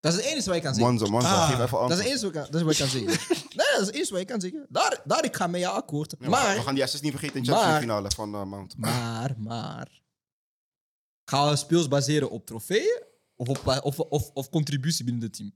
[0.00, 0.94] Dat is het enige wat ik kan zeggen.
[0.94, 1.50] Manza, manza, Ah.
[1.50, 3.36] geef even Dat is het enige wat ik kan, dat is wat ik kan zeggen.
[3.58, 4.66] Nee, dat is het enige wat ik kan zeggen.
[4.68, 6.14] Daar, daar ik ga mee ja akkoord.
[6.18, 8.76] Ja, maar, we gaan die assist niet vergeten in de Champions finale van uh, Mount.
[8.76, 10.02] maar, maar.
[11.24, 13.02] Gaan we speels baseren op trofeeën?
[13.36, 15.52] Of, op, of, of, of contributie binnen het team?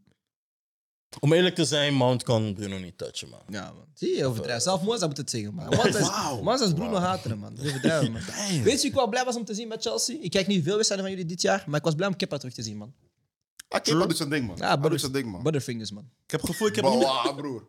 [1.21, 3.41] Om eerlijk te zijn, Mount kan Bruno niet touchen, man.
[3.49, 3.87] Ja, man.
[3.95, 4.63] Zie je, overdrijven.
[4.63, 5.65] Zelf Moza moet het zeggen, man.
[5.67, 6.43] Moza is, Wauw.
[6.43, 7.59] Moza is Bruno hateren, man.
[7.61, 8.23] Overdrijven, man.
[8.63, 10.17] Weet je wie ik wel blij was om te zien met Chelsea?
[10.21, 12.37] Ik kijk niet veel wedstrijden van jullie dit jaar, maar ik was blij om Kepa
[12.37, 12.95] terug te zien, man.
[13.73, 14.57] Ah, Kepa doet zijn ding, man.
[14.57, 15.43] Ja, zijn ding, man.
[15.43, 16.11] Butterfingers, man.
[16.25, 17.07] Ik heb het gevoel, ik heb niet meer...
[17.07, 17.67] Wow, broer.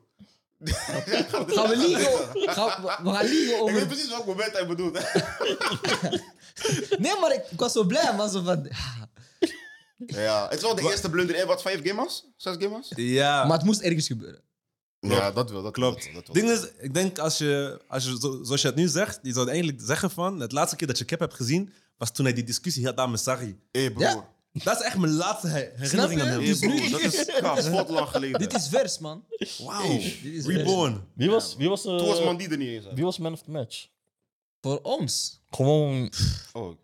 [1.56, 2.12] Gaan we liegen?
[2.52, 3.74] Gaan, we, we gaan liegen Ik over...
[3.76, 4.94] weet precies welk moment hij bedoelt.
[6.98, 8.30] Nee, maar ik, ik was zo blij, man.
[8.30, 8.72] Zo van...
[10.06, 12.24] Ja, het is wel de eerste blunder in wat, vijf gamers?
[12.38, 12.92] Zes gamers?
[12.96, 14.42] Ja, Maar het moest ergens gebeuren.
[15.00, 15.62] Ja, dat wel.
[15.62, 16.04] Dat klopt.
[16.06, 16.36] Dat, dat wel.
[16.36, 19.34] ding is, ik denk als je, als je zo, zoals je het nu zegt, je
[19.34, 22.34] zou eigenlijk zeggen van, het laatste keer dat je Cap hebt gezien, was toen hij
[22.34, 23.60] die discussie had met Sarri.
[23.72, 24.04] Hé, broer.
[24.04, 24.32] Ja.
[24.54, 26.46] Dat is echt mijn laatste he- herinnering aan hem.
[27.42, 28.39] Dat is kapot lang geleden.
[28.39, 29.26] Dit is vers, man.
[29.58, 29.98] Wauw.
[29.98, 31.08] Dit is Reborn.
[31.16, 32.86] Wie was, wie was, eh, Toen was Mandy er niet eens.
[32.94, 33.88] wie was man of the match?
[34.62, 35.42] Voor ons.
[35.50, 36.12] Gewoon,
[36.54, 36.78] Oh,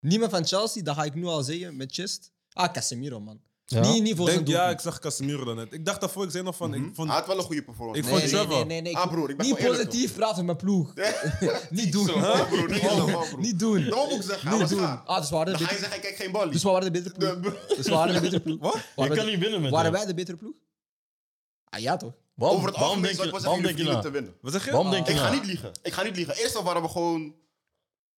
[0.00, 2.32] Niemand van Chelsea, dat ga ik nu al zeggen met Chest.
[2.52, 3.40] Ah, Casemiro, man.
[3.70, 3.80] Ja?
[3.80, 4.78] Niet, niet voor zijn Denk, ja, doelpunt.
[4.78, 5.72] ik zag Casemiro dan net.
[5.72, 7.08] Ik dacht daarvoor, ik zei nog van, ik vond...
[7.08, 8.00] Hij had wel een goede performance.
[8.00, 8.56] Ik Nee, vond nee, Trevor.
[8.66, 8.96] nee, nee, nee.
[8.96, 10.94] Ah, broer, ik ben Niet gewoon eerlijk, positief praten met mijn ploeg.
[11.70, 12.06] niet doen.
[12.06, 12.12] Zo,
[12.50, 12.70] broer.
[12.70, 13.38] Niet man, broer.
[13.38, 13.84] Niet doen.
[13.84, 14.48] Dat moet ik zeggen.
[14.48, 14.78] Hij Niet was doen.
[14.88, 15.02] gaar.
[15.04, 16.50] Ah, dus we waren de Dan ga je betere, zeggen, kijk geen bal.
[16.50, 17.52] dus we waren de betere ploeg.
[17.68, 18.58] De- Dus we waren de betere ploeg.
[18.66, 18.74] Wat?
[18.74, 19.94] Je Waren, kan we- niet winnen met waren hem.
[19.96, 20.54] wij de betere ploeg?
[21.64, 22.12] Ah ja, toch?
[22.34, 24.02] Waarom, Over het waarom algemeen denk zou je, ik wel waarom zeggen, denk je verdienen
[24.02, 24.12] te na?
[24.12, 24.34] winnen.
[24.42, 24.70] Wat zeg je?
[24.70, 25.70] Waarom denk je Ik ga niet liegen.
[25.82, 26.36] Ik ga niet liegen.
[26.36, 27.34] Eerst waren we gewoon...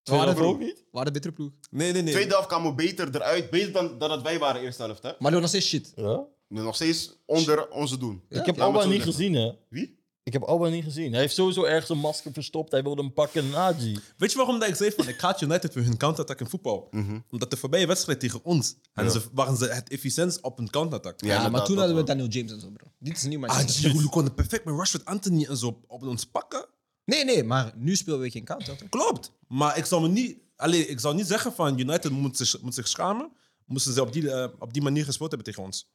[0.02, 0.76] Tweede Waren we- ook niet?
[0.78, 1.50] We waren de betere ploeg.
[1.70, 2.12] Nee, nee, nee.
[2.12, 3.50] Tweede helft kwamen we beter eruit.
[3.50, 5.12] Beter dan, dan dat wij waren eerste helft, hè.
[5.18, 5.92] Maar we nog steeds shit.
[5.96, 6.24] Ja?
[6.48, 8.22] Nu nog steeds onder onze doen.
[8.28, 9.52] Ja, ik heb Alba niet gezien, hè?
[9.68, 9.98] Wie?
[10.22, 11.12] Ik heb Alba niet gezien.
[11.12, 12.70] Hij heeft sowieso ergens een masker verstopt.
[12.70, 13.50] Hij wilde hem pakken.
[13.50, 13.98] Naji.
[14.16, 16.88] Weet je waarom dat ik zei van, ik haat United voor hun counterattack in voetbal?
[17.30, 21.20] Omdat de voorbije wedstrijd tegen ons, en ze, waren ze het efficiënt op een counterattack.
[21.24, 22.02] Ja, maar toen hadden we.
[22.02, 22.86] Daniel James en zo, bro.
[22.98, 26.02] Dit is niet Ah, Manchester die konden perfect met Rashford Anthony en zo op, op
[26.02, 26.66] ons pakken.
[27.10, 28.76] Nee, nee, maar nu spelen we geen counter.
[28.76, 28.88] toch?
[28.88, 29.32] Klopt.
[29.48, 32.74] Maar ik zou me niet, allee, ik zou niet zeggen van United moet zich, moet
[32.74, 33.32] zich schamen.
[33.66, 35.90] Moesten ze op die, eh, op die manier gespeeld hebben tegen ons.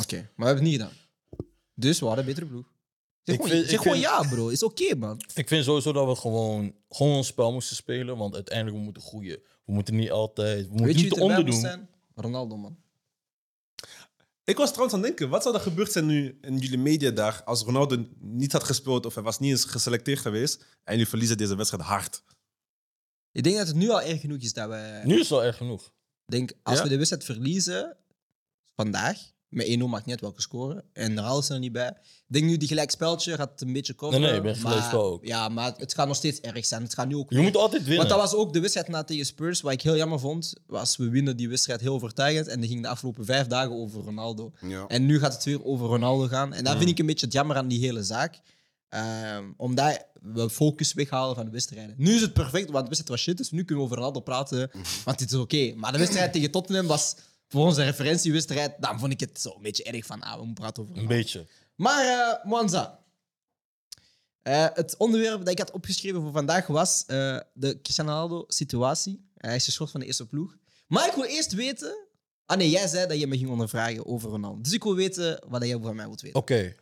[0.00, 0.96] Oké, maar we hebben het niet gedaan.
[1.74, 2.70] Dus we hadden een betere ploeg.
[3.22, 4.48] Zeg Ik gewoon, vind- zeg ik gewoon vind- ja, bro.
[4.48, 5.20] Is oké, man.
[5.34, 8.16] Ik vind sowieso dat we gewoon, gewoon ons spel moesten spelen.
[8.16, 9.40] Want uiteindelijk we moeten groeien.
[9.64, 10.62] We moeten niet altijd...
[10.62, 11.70] We moeten Weet je niet wie te erbij onder moest doen.
[11.70, 11.88] zijn?
[12.14, 12.76] Ronaldo, man.
[14.44, 17.44] Ik was trouwens aan het denken, wat zou er gebeurd zijn nu in jullie mediadag
[17.44, 21.36] als Ronaldo niet had gespeeld of hij was niet eens geselecteerd geweest en jullie verliezen
[21.36, 22.24] deze wedstrijd hard?
[23.32, 25.00] Ik denk dat het nu al erg genoeg is dat we...
[25.04, 25.86] Nu is het wel erg genoeg.
[25.86, 25.92] Ik
[26.38, 26.82] denk, als Ja?
[26.82, 27.96] we de wedstrijd verliezen,
[28.76, 29.18] vandaag,
[29.52, 31.88] met 1-0 maakt niet uit welke score, en Ronaldo is er niet bij.
[31.88, 34.20] Ik denk nu, die gelijkspeltje gaat een beetje komen.
[34.20, 35.24] Nee, nee, bij gelijkspel ook.
[35.24, 36.82] Ja, maar het gaat nog steeds erg zijn.
[36.82, 37.96] Het gaat nu ook Je moet altijd winnen.
[37.96, 40.96] Want dat was ook de wedstrijd na tegen Spurs, wat ik heel jammer vond, was
[40.96, 44.52] we winnen die wedstrijd heel overtuigend en dan ging de afgelopen vijf dagen over Ronaldo.
[44.60, 44.84] Ja.
[44.86, 46.52] En nu gaat het weer over Ronaldo gaan.
[46.52, 48.40] En dat vind ik een beetje het jammer aan die hele zaak.
[48.88, 51.94] Ehm, omdat we focus weghalen van de wedstrijden.
[51.98, 54.20] Nu is het perfect, want de wedstrijd was shit, dus nu kunnen we over Ronaldo
[54.20, 54.70] praten,
[55.04, 55.72] want dit is oké.
[55.76, 57.16] Maar de wedstrijd tegen Tottenham was
[57.52, 60.64] voor onze referentiewedstrijd, dan vond ik het zo een beetje erg van, ah, we moeten
[60.64, 61.46] praten over Een beetje.
[61.74, 63.00] Maar uh, Mwanza.
[64.42, 69.30] Eh, het onderwerp dat ik had opgeschreven voor vandaag was eh, de Cristiano Ronaldo-situatie.
[69.36, 70.56] Hij is geschort van de eerste ploeg.
[70.86, 72.06] Maar ik wil eerst weten...
[72.46, 74.60] Ah nee, jij zei dat je me ging ondervragen over Ronaldo.
[74.60, 76.40] Dus ik wil weten wat jij van mij wilt weten.
[76.40, 76.74] Oké.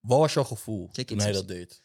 [0.00, 1.82] Wat was jouw gevoel Kijk, toen hij dat deed?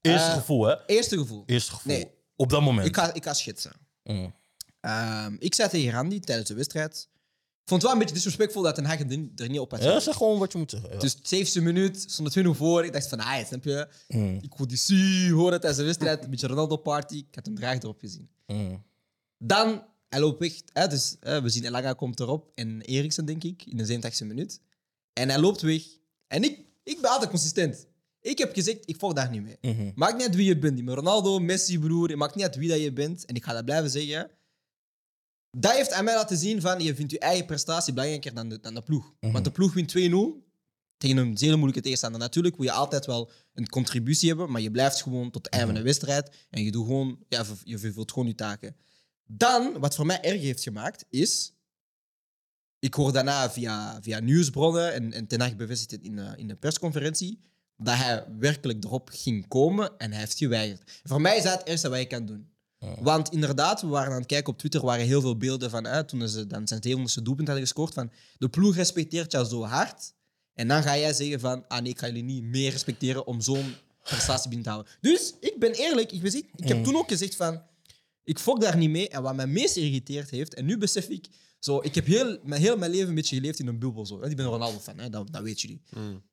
[0.00, 0.86] Eerste Eh, gevoel, hè?
[0.86, 1.42] Eerste gevoel.
[1.46, 1.92] Eerste gevoel.
[1.92, 2.10] Nee.
[2.36, 2.86] Op dat moment.
[2.86, 3.72] Ik ga, ik ga schetsen.
[4.02, 4.34] Mm.
[4.80, 7.08] Ehm, ik zei tegen Randy tijdens de wedstrijd...
[7.70, 10.00] Ik vond het wel een beetje disrespectvol dat Ten Hag er niet op had Ja,
[10.00, 10.90] zeg gewoon wat je moet zeggen.
[10.92, 10.98] Ja.
[10.98, 12.84] Dus 70 minuut, stond het 20 voor.
[12.84, 13.88] Ik dacht van, ah, snap je?
[14.08, 14.38] Mm.
[14.42, 16.24] Ik wil die su tijdens de wedstrijd.
[16.24, 17.16] Een beetje Ronaldo-party.
[17.16, 18.28] Ik had een draag erop gezien.
[18.46, 18.84] Mm.
[19.38, 20.52] Dan, hij loopt weg.
[20.72, 22.50] Hè, dus, hè, we zien Elanga komt erop.
[22.54, 24.60] En Eriksen, denk ik, in de 87e minuut.
[25.12, 25.82] En hij loopt weg.
[26.26, 27.86] En ik, ik ben altijd consistent.
[28.20, 29.74] Ik heb gezegd, ik volg daar niet mee.
[29.74, 29.90] Mhm.
[29.94, 30.88] Maakt niet uit wie je bent.
[30.88, 32.08] Ronaldo, Messi, broer.
[32.08, 33.24] Het maakt niet uit wie dat je bent.
[33.24, 34.30] En ik ga dat blijven zeggen.
[35.50, 38.60] Dat heeft aan mij laten zien van, je vindt je eigen prestatie belangrijker dan de,
[38.60, 39.14] dan de ploeg.
[39.20, 40.50] Want de ploeg wint 2-0
[40.96, 42.20] tegen een zeer moeilijke tegenstander.
[42.20, 45.66] Natuurlijk wil je altijd wel een contributie hebben, maar je blijft gewoon tot het einde
[45.66, 48.76] van de wedstrijd en je doet gewoon, ja, je vervult gewoon je taken.
[49.24, 51.54] Dan, wat voor mij erg heeft gemaakt, is...
[52.78, 56.56] Ik hoor daarna via, via nieuwsbronnen, en, en Ten bevestigt het in de, in de
[56.56, 57.40] persconferentie,
[57.76, 61.00] dat hij werkelijk erop ging komen en hij heeft geweigerd.
[61.02, 62.50] Voor mij is dat het eerste wat je kan doen.
[63.00, 66.04] Want inderdaad, we waren aan het kijken op Twitter, waren heel veel beelden van, hè,
[66.04, 70.12] toen ze dan zijn 200ste doelpunt hadden gescoord, van de ploeg respecteert jou zo hard.
[70.54, 73.40] En dan ga jij zeggen van, ah nee, ik ga jullie niet meer respecteren om
[73.40, 74.92] zo'n prestatie binnen te houden.
[75.00, 77.62] Dus ik ben eerlijk, ik, ik, ik heb toen ook gezegd van,
[78.24, 79.08] ik fok daar niet mee.
[79.08, 81.26] En wat mij meest irriteerd heeft, en nu besef ik,
[81.58, 84.06] zo, ik heb heel, mijn, heel mijn leven een beetje geleefd in een bubbel.
[84.06, 84.20] Zo.
[84.20, 84.30] hè.
[84.30, 85.82] Ik ben een Ronaldo-fan, hè, dat, dat weten jullie.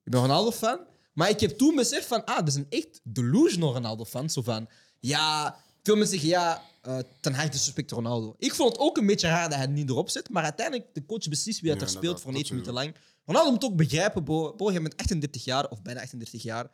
[0.03, 0.79] Ik ben Ronaldo-fan.
[1.13, 4.29] Maar ik heb toen beseft van, ah, dat is een echt delusional Ronaldo-fan.
[4.29, 4.67] Zo van,
[4.99, 5.57] ja,
[5.87, 8.35] veel mensen zeggen, ja, eh ten Hag disrespect Ronaldo.
[8.37, 10.29] Ik vond het ook een beetje raar dat hij het niet erop zet.
[10.29, 12.95] Maar uiteindelijk, de coach beslist wie dat Ja, er speelt voor 90 minuten lang.
[13.25, 16.71] Ronaldo moet ook begrijpen, bro, bro, je bent 38 jaar, of bijna 38 jaar.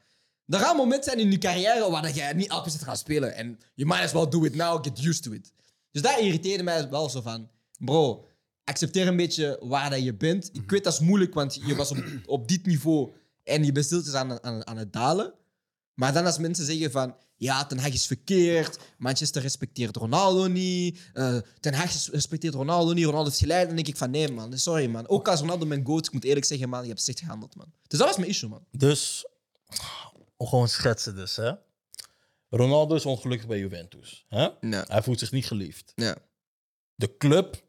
[0.48, 3.36] Er gaan momenten zijn in je carrière waar dat jij niet elke wedstrijd gaat spelen.
[3.36, 5.54] En you might as well do it now, get used to it.
[5.92, 8.26] Dus dat irriteerde mij wel zo van, bro,
[8.64, 10.50] accepteer een beetje waar dat je bent.
[10.54, 13.12] Ik weet dat is moeilijk, want je was op, op dit niveau
[13.44, 15.34] en je bent stiltjes aan, aan, aan het dalen.
[15.94, 21.00] Maar dan als mensen zeggen van, ja, Ten Hag is verkeerd, Manchester respecteert Ronaldo niet,
[21.14, 23.68] eh, Ten Hag respecteert Ronaldo niet, Ronaldo heeft geleid.
[23.68, 25.08] Dan denk ik van, nee man, sorry man.
[25.08, 27.74] Ook als Ronaldo mijn goat, ik moet eerlijk zeggen man, je hebt slecht gehandeld man.
[27.88, 28.66] Dus dat was mijn issue man.
[28.72, 29.28] Dus,
[30.38, 31.52] om gewoon schetsen dus, hè.
[32.50, 34.26] Ronaldo is ongelukkig bij Juventus.
[34.28, 34.48] Hè?
[34.62, 34.86] Ja.
[34.88, 35.92] Hij voelt zich niet geliefd.
[35.96, 36.18] Ja.
[36.96, 37.64] De club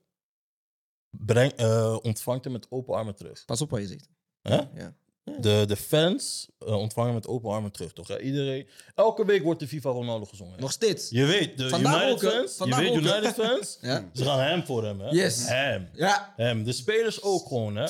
[1.11, 3.45] breng, eh, ontvangt hem met open armen terug.
[3.45, 4.09] Pas op wat je zegt.
[4.43, 4.55] Hè?
[4.55, 4.97] Ja.
[5.25, 8.09] De, de fans eh, ontvangen met open armen terug, toch?
[8.09, 8.21] Hè?
[8.21, 10.55] Iedereen, elke week wordt de FIFA Ronaldo gezongen.
[10.55, 10.61] hè?
[10.61, 11.11] Nog steeds.
[11.11, 12.97] Je weet, de Vandaag United ook, fans, je weet ook?
[12.97, 14.11] United fans, Ja.
[14.15, 15.11] ze gaan hem voor hem, hè?
[15.11, 15.49] Yes.
[15.49, 15.89] Hem.
[15.93, 16.33] Ja.
[16.37, 16.65] Hem.
[16.65, 17.87] De spelers ook gewoon, hè?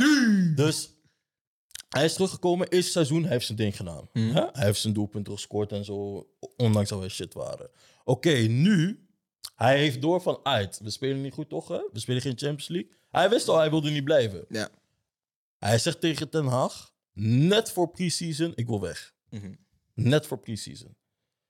[0.54, 0.90] Dus
[1.88, 4.08] hij is teruggekomen, eerste seizoen, hij heeft zijn ding gedaan.
[4.12, 4.26] Mhm.
[4.34, 4.44] Hè?
[4.52, 7.70] Hij heeft zijn doelpunten gescoord en zo, ondanks dat we shit waren.
[8.04, 9.06] Oké, nu,
[9.56, 11.80] hij heeft door van, uit, we spelen niet goed toch, hè?
[11.92, 12.90] We spelen geen Champions League.
[13.10, 14.44] Hij wist al, hij wilde niet blijven.
[14.48, 14.68] Ja.
[15.58, 19.14] Hij zegt tegen Ten Hag, net voor pre-season, ik wil weg.
[19.30, 19.52] Mhm.
[19.94, 20.96] Net voor pre-season.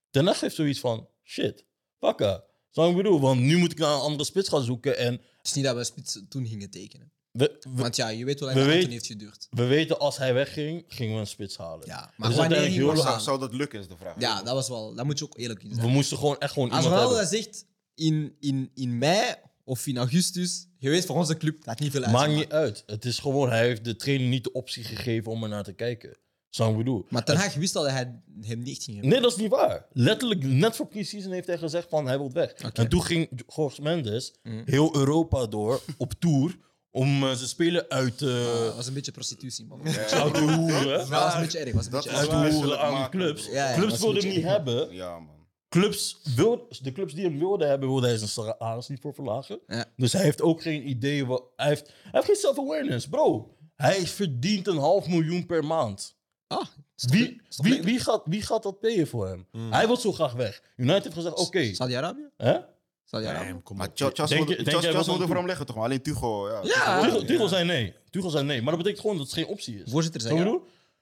[0.09, 1.65] Ten Hag heeft zoiets van, shit,
[1.99, 2.43] pakka.
[2.69, 4.97] Zo ik bedoel, want nu moet ik naar een andere spits gaan zoeken.
[4.97, 7.11] En Het is niet dat we spits toen gingen tekenen.
[7.31, 9.47] we, we, Want ja, je weet wel we dat Anthony weten- heeft geduurd.
[9.49, 11.87] we weten, als hij wegging, gingen we een spits halen.
[11.87, 13.21] Ja, Dus maar wanneer we lang- Zou, gaan?
[13.21, 14.19] zou dat lukken, is de vraag.
[14.19, 14.95] Ja, dat was wel...
[14.95, 15.87] Dat moet je ook eerlijk in We zijn.
[15.91, 17.43] moesten gewoon echt gewoon Als iemand Ronaldo hebben.
[17.43, 21.91] zegt in, in, in mei of in augustus, je weet voor onze club dat niet
[21.91, 22.11] veel uit.
[22.11, 22.83] Maakt niet uit.
[22.85, 25.73] Het is gewoon, hij heeft de trainer niet de optie gegeven om er naar te
[25.73, 26.17] kijken.
[26.49, 27.05] Zo ik bedoel.
[27.09, 29.09] Maar Ten Hag wist al dat hij hem niet ging hebben.
[29.09, 29.85] Nee, dat is niet waar.
[29.91, 32.51] Letterlijk, net voor pre-season heeft hij gezegd van hij wil weg.
[32.65, 32.81] Oké.
[32.81, 34.61] En toen ging Jorge Mendes Mhm.
[34.65, 36.57] heel Europa door op tour
[36.91, 39.81] om eh, zijn spelen uit, Ah, eh dat was een beetje prostitutie, man.
[39.87, 40.97] uit te hoeren.
[40.97, 41.73] Dat was een beetje erg.
[41.73, 42.37] Was een Dat beetje Uit erg.
[42.39, 43.45] te wel- hoeren aan maken, clubs.
[43.47, 44.93] Ja, ja, clubs wilden hem niet hebben.
[44.93, 45.34] Ja, man.
[45.81, 49.59] Clubs wil, de clubs die hem wilden hebben, wilde hij zijn salaris niet voor verlagen.
[49.67, 49.85] Ja.
[49.95, 51.25] Dus hij heeft ook geen idee.
[51.25, 53.55] Wat, hij, heeft, hij heeft geen self-awareness, bro.
[53.75, 56.15] Hij verdient een half miljoen per maand.
[56.47, 59.47] Ah, Wie, wie, wie, gaat, wie gaat dat payen voor hem?
[59.69, 60.61] Hij wil zo graag weg.
[60.75, 61.73] United heeft gezegd, oké.
[61.73, 62.29] Saudi-Arabië?
[62.37, 62.57] hè?
[63.03, 63.59] Saudi-Arabië?
[63.63, 65.75] Kom Maar je- wilde- voor hem leggen, toch?
[65.75, 66.59] Maar alleen Tuchel, ja.
[66.63, 67.01] Ja.
[67.01, 67.47] Tuchel, Tuchel ja.
[67.49, 67.93] zei nee.
[68.09, 68.57] Tuchel zei nee.
[68.61, 69.91] Maar dat betekent gewoon dat het geen optie is.
[69.91, 70.59] Voorzitter zei ja.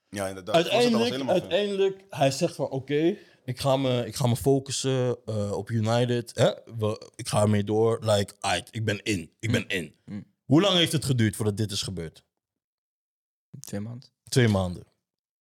[0.10, 0.56] Ja, inderdaad.
[0.56, 5.70] Uiteindelijk, uiteindelijk, hij zegt van oké, ik ga me, ik ga me focussen eh, op
[5.70, 6.32] United.
[6.36, 6.52] Hè?
[6.78, 7.98] We, ik ga ermee door.
[8.06, 9.32] Like, aight, ik ben in.
[9.40, 9.96] Ik ben in.
[10.06, 10.26] Mm.
[10.46, 12.24] Hoe lang heeft het geduurd voordat dit is gebeurd?
[13.60, 14.10] Twee maanden.
[14.30, 14.82] Twee maanden.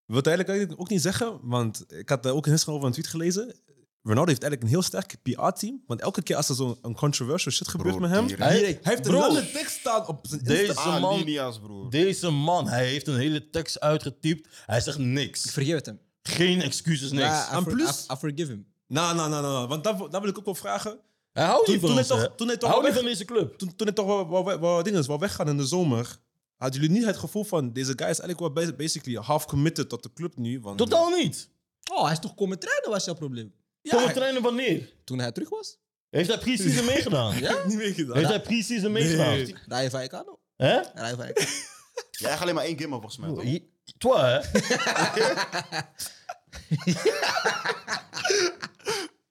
[0.07, 3.07] Ik het eigenlijk eigenlijk ook niet zeggen, want ik had ook gisteren over een tweet
[3.07, 3.55] gelezen.
[4.03, 5.83] Ronaldo heeft eigenlijk een heel sterk PR-team.
[5.87, 9.07] Want elke keer als er zo'n een controversial shit gebeurt Broer, met hem, hij, heeft
[9.07, 9.19] een Bro.
[9.21, 10.43] lange tekst staan op zijn.
[10.43, 11.91] Deze Ah, man, Linia's, broer.
[11.91, 14.49] deze man, hij heeft een hele tekst uitgetypt.
[14.67, 15.51] Hij zegt Ik niks.
[15.51, 16.01] vergeef het hem.
[16.23, 17.25] Geen excuses, niks.
[17.25, 18.67] Ja, En plus- I- I forgive him.
[18.87, 20.99] Nou, nou, nou, nou, want daar, daar wil ik ook wel vragen.
[21.33, 23.11] hij houdt niet van toen ons, hij toch- toen hij toch Hij houdt niet van
[23.13, 23.59] deze club.
[23.59, 26.17] Toen, toen het toch wel, wel, wel, wel dingen is, wel weggaan in de zomer,
[26.57, 29.89] hadden jullie niet het gevoel van deze guy is eigenlijk wel bas- basically half committed
[29.89, 30.61] tot de club nu?
[30.61, 31.49] Want, Totaal niet.
[31.93, 33.53] Oh, hij is toch komen trainen, was jouw probleem?
[33.83, 34.93] Ja, het trainen wanneer?
[35.05, 35.79] Toen hij terug was?
[36.11, 37.33] Heeft hij pre-season meegedaan?
[37.33, 38.17] hij heeft niet meegedaan.
[38.17, 39.29] Heeft hij pre-season meegedaan?
[39.37, 39.55] Nee.
[39.69, 40.39] Rayo Vallecano.
[40.57, 40.81] Hè?
[40.95, 41.47] Rayo Vallecano.
[42.11, 43.69] Jij hebt alleen maar één game volgens mij,
[43.99, 44.41] Toi, hè?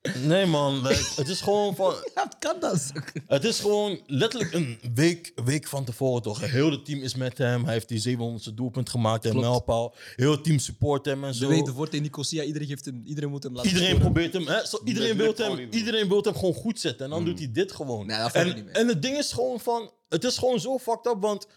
[0.28, 0.82] nee, man.
[0.82, 1.94] like, het is gewoon van...
[2.16, 2.92] Ja, het kan dat.
[3.28, 6.40] Het is gewoon letterlijk een week, week van tevoren toch.
[6.40, 7.64] Heel het team is met hem.
[7.64, 9.96] Hij heeft die 700 doelpunt gemaakt en mijlpaal.
[10.16, 11.48] Heel het team support hem en Ze zo.
[11.48, 14.12] weten voor tegen Nicosia, iedereen, geeft hem, iedereen moet hem laten Iedereen scoren.
[14.12, 14.66] probeert hem, hè?
[14.66, 17.06] Zo, iedereen, wil hem, iedereen wil hem gewoon goed zetten.
[17.06, 18.06] En dan doet hij dit gewoon.
[18.06, 18.74] Nee, dat en, niet mee.
[18.74, 21.48] en het ding is gewoon van, het is gewoon zo fucked up, want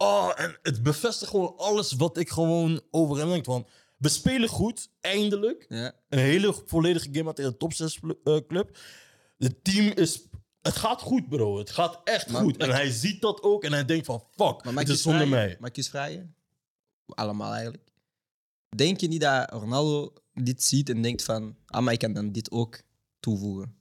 [0.00, 3.44] oh, en het bevestigt gewoon alles wat ik gewoon over hem denk.
[3.44, 5.66] Want we spelen goed, eindelijk.
[5.68, 5.92] Ja.
[6.08, 8.00] Een hele volledige game tegen een top 6
[8.46, 8.78] club.
[9.38, 10.22] Het team is,
[10.62, 12.56] het gaat goed bro, het gaat echt Maar- goed.
[12.56, 15.56] En hij ziet dat ook en hij denkt van fuck, Maar het is zonder mij.
[15.60, 16.34] Mag ik eens vragen?
[17.06, 17.88] Allemaal eigenlijk.
[18.76, 21.56] Denk je niet dat Ronaldo dit ziet en denkt van...
[21.66, 22.82] Ah, maar ik kan dan dit ook
[23.20, 23.74] toevoegen?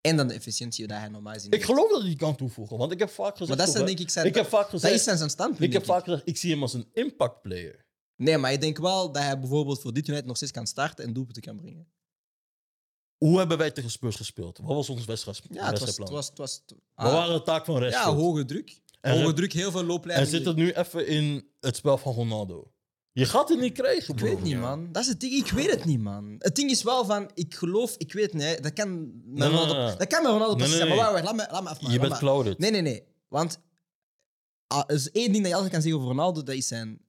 [0.00, 1.54] En dan de efficiëntie dat hij normaal ziet.
[1.54, 3.48] Ik geloof dat hij die kan toevoegen, want ik heb vaak gezegd...
[3.48, 4.26] Maar dat is toch, dan denk ik zijn...
[4.26, 6.50] ik heb vaak dat gezegd, is zijn, zijn standpunt, ik heb vaak gezegd, ik zie
[6.50, 7.86] hem als een impact player.
[8.16, 11.04] Nee, maar ik denk wel dat hij bijvoorbeeld voor dit United nog steeds kan starten
[11.04, 11.88] en doelpunten kan brengen.
[13.16, 14.58] Hoe hebben wij tegen Spurs gespeeld?
[14.58, 15.70] Wat was ons wedstrijd, Ja, het was...
[15.70, 16.12] Het wedstrijdplan?
[16.12, 16.62] was, het was
[16.94, 18.16] Wat waren de taak van ja, Rashford?
[18.16, 18.80] hoge druk.
[19.00, 20.26] En- hoge druk, heel veel en looplijnen.
[20.26, 22.72] zit het nu even in het spel van Ronaldo?
[23.18, 24.24] Je gaat het niet krijgen, Ik bro.
[24.26, 24.92] weet het niet, man.
[24.92, 25.32] Dat is het ding.
[25.32, 26.34] Ik weet het niet, man.
[26.38, 28.62] Het ding is wel van, ik geloof, ik weet het niet.
[28.62, 29.96] Dat kan met nee, Ronaldo, nee.
[29.96, 30.96] Dat kan met Ronaldo precies nee, zijn.
[30.96, 31.12] Maar nee.
[31.12, 31.92] wacht, wacht, laat me, laat me afmaken.
[31.94, 32.58] Je laat bent me- clouded.
[32.58, 33.02] Nee, nee, nee.
[33.28, 33.58] Want
[34.66, 37.00] ah, er is één ding dat je altijd kan zeggen over Ronaldo, dat is zijn,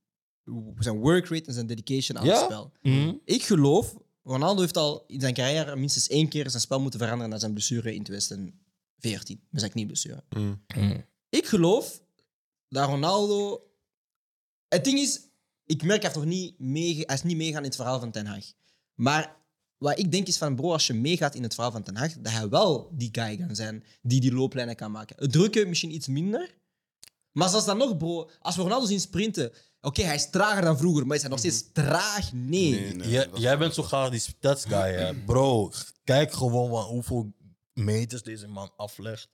[0.79, 2.35] zijn work rate en zijn dedication aan Ja?
[2.35, 2.71] het spel.
[2.81, 3.13] Mhm.
[3.25, 7.29] Ik geloof, Ronaldo heeft al in zijn carrière minstens één keer zijn spel moeten veranderen
[7.31, 9.41] na zijn blessure in 2014.
[9.49, 10.23] Met zijn knieblessure.
[10.29, 10.63] Mm.
[10.75, 10.99] Mhm.
[11.29, 12.01] Ik geloof
[12.69, 13.63] dat Ronaldo.
[14.67, 15.21] Het ding is,
[15.69, 17.03] ik merk hij heeft toch niet meege...
[17.05, 18.43] hij is niet meegaan in het verhaal van Ten Hag.
[18.95, 19.35] Maar
[19.77, 22.13] wat ik denk is van, bro, als je meegaat in het verhaal van Ten Hag,
[22.13, 25.15] dat hij wel die guy kan zijn die die looplijnen kan maken.
[25.19, 26.53] Het drukken misschien iets minder.
[27.31, 29.51] Maar zelfs dan nog, bro, als we Ronaldo zien sprinten,
[29.81, 32.33] oké, hij is trager dan vroeger, maar is hij nog steeds traag?
[32.33, 32.71] Nee.
[32.71, 35.13] Nee, nee, Jij- is bent zo graag die stats guy, hè.
[35.25, 35.71] Bro,
[36.03, 37.33] kijk gewoon wat, hoeveel
[37.73, 39.29] meters deze man aflegt.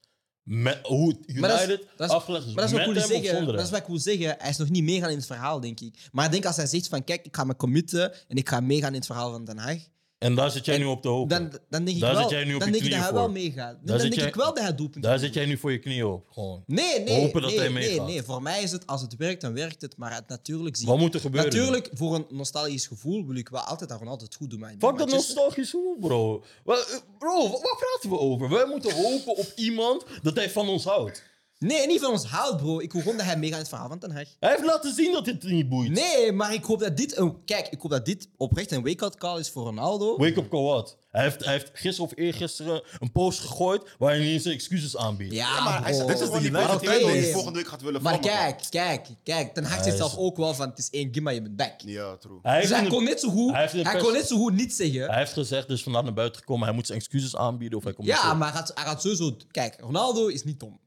[0.46, 2.54] Met, hoe United Maar dat is, dat is, afgelegd is.
[2.54, 3.46] maar dat is wat ik wil zeggen.
[3.46, 4.36] Dat is wat ik wil zeggen.
[4.38, 6.10] Hij is nog niet meegaan in het verhaal, denk ik.
[6.12, 8.60] Maar ik denk als hij zegt van, kijk, ik ga me committen en ik ga
[8.60, 9.88] meegaan in het verhaal van Den Haag,
[10.26, 11.30] En daar zit jij En nu op te hopen.
[11.50, 13.02] dan, dan denk ik Daar wel, zit jij nu op dan je denk ik dat
[13.04, 13.72] hij wel meegaat.
[13.74, 15.80] Dan, Daar denk jij- ik wel dat hij doelpunt Daar zit jij nu voor je
[15.80, 16.28] knieën op.
[16.32, 16.64] Gewoon.
[16.68, 17.22] Nee, nee.
[17.22, 18.08] Hopen dat nee, hij nee, meegaat.
[18.08, 18.24] nee.
[18.24, 19.98] Voor mij is het, als het werkt, dan werkt het.
[19.98, 21.50] Maar het, natuurlijk zie Wat moet er gebeuren?
[21.50, 24.60] Natuurlijk, voor een nostalgisch gevoel wil ik wel altijd Ronaldo het goed doet.
[24.60, 26.44] Maar Fuck dat nostalgisch hoe, bro.
[26.66, 26.76] Eh,
[27.20, 28.50] Bro, wat praten we over?
[28.50, 31.24] Wij moeten hopen op iemand dat hij van ons houdt.
[31.60, 32.80] Nee, niet van ons houdt, bro.
[32.80, 34.28] Ik gewoon dat hij meegaat in het verhaal van Ten Hag.
[34.40, 35.90] Hij heeft laten zien dat dit niet boeit.
[35.92, 37.18] Nee, maar ik hoop dat dit...
[37.18, 40.18] Een, kijk, ik hoop dat dit oprecht een wake-up call is voor Ronaldo.
[40.18, 40.98] Wake up call what?
[41.12, 45.34] Hij heeft, hij heeft gisteren of eergisteren een post gegooid waar hij zijn excuses aanbiedt.
[45.34, 46.08] Ja, Maar hij bro.
[46.08, 47.32] zegt, dit is de die United die base.
[47.32, 49.54] volgende week gaat willen Maar kijk, kijk, kijk.
[49.54, 51.42] Ten Hag Hij zegt is- zelf ook wel van, het is één game, maar je
[51.42, 51.74] bent back.
[51.78, 52.40] Ja, true.
[52.42, 54.06] Hij Dus hij in de- kon net zo goed, hij heeft in de hij pers-
[54.06, 55.06] kon net zo goed niet zeggen.
[55.10, 57.94] hij heeft gezegd, dus vandaag naar buiten gekomen, hij moet zijn excuses aanbieden of hij
[57.94, 59.36] komt Ja, maar hij gaat, hij gaat sowieso...
[59.52, 60.80] Kijk, Ronaldo is niet dom.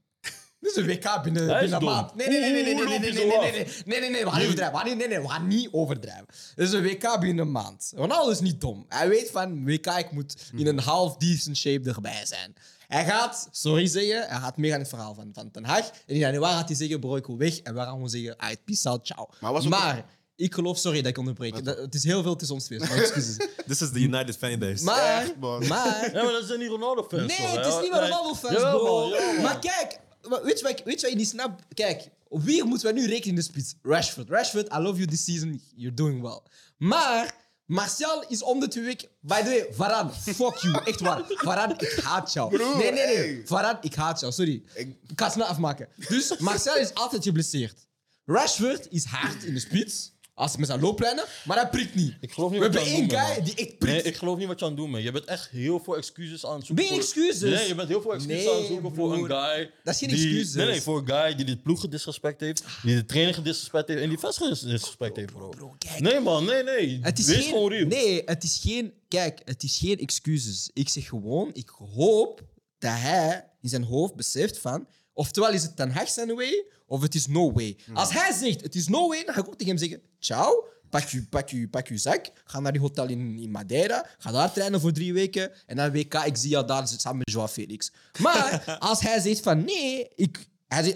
[0.60, 1.94] Dit is een WK binnen, Hij is binnen een dom.
[1.94, 2.14] maand.
[2.14, 3.84] Nee, nee, nee, nee, nee, Hoe nee, loop nee, je nee, zo nee, af?
[3.84, 4.72] nee, nee, nee, nee, we gaan niet overdrijven.
[4.72, 6.26] We gaan niet, nee, nee, we gaan niet overdrijven.
[6.54, 7.92] Dit is een WK binnen een maand.
[7.96, 8.84] Ronaldo is niet dom.
[8.88, 12.54] Hij weet van, WK, ik moet in een half decent shape erbij zijn.
[12.86, 15.78] Hij gaat, sorry zeggen, hij gaat meegaan in het verhaal van, van Ten Hag.
[15.88, 17.58] En in januari gaat hij zeggen, bro, ik wil weg.
[17.60, 19.28] En we gaan gewoon zeggen, peace out, ciao.
[19.40, 20.04] Maar was Maar,
[20.36, 21.64] ik geloof, sorry dat ik onderbreek.
[21.64, 23.36] Dat- Het is heel veel tussen ons maar excuses.
[23.68, 24.84] This is the United fanbase.
[24.84, 25.66] Maar, Echt, man.
[25.66, 26.10] maar...
[26.14, 27.26] Ja, maar dat zijn niet Ronaldo-fans.
[27.38, 27.56] Nee, hoor.
[27.58, 29.08] het is niet meer Ronaldo-fans, bro.
[29.42, 31.62] Maar kijk, maar weet je, wat weet je wat je niet snapt?
[31.74, 33.74] Kijk, op wie moeten we nu rekenen in de spits?
[33.82, 34.28] Rashford.
[34.30, 35.62] Rashford, I love you this season.
[35.74, 36.40] You're doing well.
[36.78, 37.34] Maar
[37.66, 39.08] Martial is om de twee weken...
[39.20, 40.84] By the way, Varane, fuck you.
[40.84, 41.22] Echt waar.
[41.28, 42.56] Varane, ik haat jou.
[42.56, 43.16] Broer, nee, nee, nee.
[43.16, 43.42] hey.
[43.44, 44.32] Varane, ik haat jou.
[44.32, 44.62] Sorry.
[44.74, 45.88] Ik- ga het snel afmaken.
[46.08, 47.86] Dus Martial is altijd geblesseerd.
[48.24, 50.12] Rashford is hard in de spits.
[50.38, 52.14] Als met zijn looplijnen, maar hij prikt niet.
[52.20, 54.06] Ik geloof niet We hebben één guy die echt Nee, prikt.
[54.06, 55.04] ik geloof niet wat je aan het doen bent.
[55.04, 56.84] Je bent echt heel veel excuses aan het zoeken.
[56.84, 57.40] Ben voor- excuses?
[57.58, 59.70] Nee, je bent heel veel excuses Nee, aan het zoeken voor een guy.
[59.84, 60.54] Dat is geen die, excuses.
[60.54, 64.00] Nee, nee, voor een guy die dit ploeg gedisrespect heeft, die de trainer gedisrespect heeft
[64.02, 65.48] en die vest gedisrespect heeft, bro.
[65.48, 66.00] bro, kijk.
[66.00, 66.98] Nee, man, nee, nee.
[67.02, 67.86] Het is Wees geen, gewoon real.
[67.86, 68.92] Nee, het is geen...
[69.08, 70.70] Kijk, het is geen excuses.
[70.72, 72.42] Ik zeg gewoon, ik hoop
[72.78, 74.86] dat hij in zijn hoofd beseft van...
[75.12, 77.76] Oftewel is het Ten Hag zijn way, of het is no way.
[77.94, 80.02] Als hij zegt, het is no way, dan ga ik ook tegen hem zeggen...
[80.18, 84.06] Ciao, pak je, pak je, pak je zak, ga naar die hotel in, in Madeira,
[84.18, 87.30] ga daar trainen voor drie weken, en dan WK, ik zie jou daar samen met
[87.30, 87.92] Joao Felix.
[88.18, 90.46] Maar als hij zegt van, nee, ik...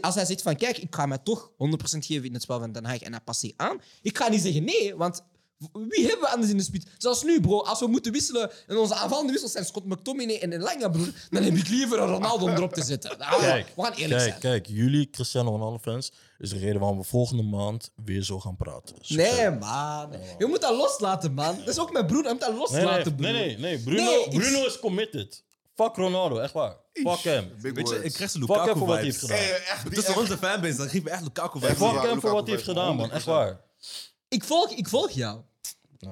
[0.01, 1.55] Als hij zegt van, kijk, ik ga mij toch 100%
[1.99, 4.41] geven in het spel van Den Haag en hij past zich aan, ik ga niet
[4.41, 5.23] zeggen nee, want
[5.73, 6.87] wie hebben we anders in de spits?
[6.99, 7.61] Zoals nu, bro.
[7.61, 11.43] Als we moeten wisselen en onze aanvallende wissels zijn Scott McTominay en Elanga, broer, dan
[11.43, 13.19] heb ik liever een Ronaldo om erop te zetten.
[13.19, 14.41] Nou, Kijk, we gaan eerlijk kijk, zijn.
[14.41, 18.57] kijk, jullie Cristiano Ronaldo fans is de reden waarom we volgende maand weer zo gaan
[18.57, 18.97] praten.
[19.01, 19.37] Succes.
[19.37, 20.09] Nee, man.
[20.39, 21.57] Je moet dat loslaten, man.
[21.59, 22.23] Dat is ook mijn broer.
[22.23, 23.33] Hij moet dat loslaten, nee, broer.
[23.33, 23.79] nee, nee, nee.
[23.79, 25.45] Bruno, Nee, ik- Bruno is committed.
[25.75, 26.77] Fuck Ronaldo, echt waar.
[26.93, 27.51] Fuck hem.
[27.63, 29.39] Big Weet je, ik krijg ze Fuck hem Lukaku voor wat hij heeft gedaan.
[29.39, 30.23] Echt, die- Tussen echt.
[30.23, 31.77] onze fanbase, dan geef me echt Lukaku vibes.
[31.77, 33.11] Fuck hem voor Lukaku wat hij heeft gedaan, man.
[33.11, 33.61] Echt waar.
[34.29, 35.41] Ik volg, ik volg jou.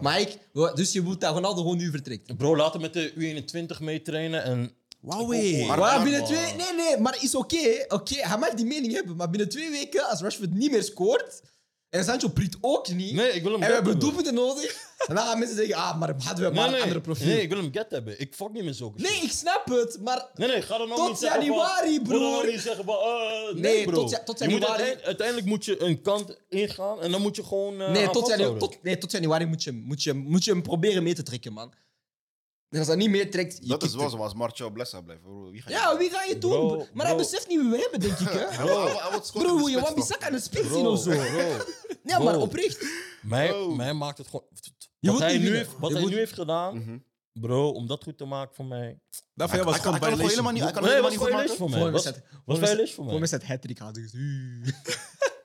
[0.01, 0.38] Maar ik...
[0.75, 2.37] Dus je moet dat Ronaldo gewoon nu vertrekt.
[2.37, 4.73] Bro, laat hem met de U21 meetrainen en...
[5.00, 5.66] Wauw, wee.
[5.66, 6.54] Maar- binnen twee...
[6.54, 7.84] Nee, nee, maar is oké.
[7.88, 9.16] Oké, hij mag die mening hebben.
[9.16, 11.42] Maar binnen twee weken, als Rashford niet meer scoort...
[11.90, 13.14] En Sancho prikt ook niet...
[13.14, 14.88] Nee, ik wil hem En we hebben doelpunten nodig.
[15.06, 16.80] En dan gaan mensen zeggen, ah, maar hadden we maar een nee.
[16.82, 17.26] andere profiel.
[17.26, 18.20] Nee, ik wil hem get hebben.
[18.20, 20.28] Ik fuck niet met zulke Nee, ik snap het, maar...
[20.34, 22.46] Nee, nee, ga dan ook Tot niet zeggen januari, van, broer.
[22.46, 22.94] Niet zeggen van...
[22.94, 23.94] eh, nee, Nee, bro.
[24.00, 24.70] tot ja- tot Je moet januari.
[24.72, 28.14] uiteindelijk, uiteindelijk moet je een kant ingaan en dan moet je gewoon eh, Nee, tot,
[28.14, 28.58] janu vasthouden.
[28.58, 31.52] tot, nee, tot januari moet je, moet, je, moet je hem proberen mee te trekken,
[31.52, 31.72] man.
[32.70, 33.59] En als dat niet meetrekt...
[33.62, 34.11] je Dat is wel hem.
[34.11, 35.22] zo als Martial Blessa blijft.
[35.22, 35.50] bro.
[35.50, 36.50] Wie ga je Ja, wie ga je doen?
[36.50, 36.87] Bro, bro?
[36.92, 37.24] maar hij bro.
[37.24, 38.38] beseft niet wie we hebben, denk ik, hè?
[38.38, 38.66] Hij hij
[39.11, 39.11] hij
[39.42, 39.94] Bro, in de wil je spits, Wan toch?
[39.94, 41.11] Bissaka aan de spits zien of zo?
[41.11, 41.64] bro.
[42.04, 42.42] Ja, maar Bro.
[42.42, 42.87] oprecht.
[43.22, 43.74] Mij, Bro.
[43.74, 44.46] mij maakt het gewoon...
[45.00, 45.59] Wat hij, niet nu winnen.
[45.66, 46.98] heeft, wat Je hij moet- nu heeft gedaan, Mhm.
[47.33, 49.00] bro, om dat goed te maken voor mij...
[49.35, 50.52] Dat jou was Hij kan- gewoon het helemaal violation.
[50.54, 51.59] niet- hij kan het Nee, helemaal was niet goed violation maken.
[51.59, 51.80] voor mij.
[51.80, 53.18] Voor Was, wedstrijd- was voor violation voor Voor mij.
[53.18, 54.12] mij staat hat-trick dus...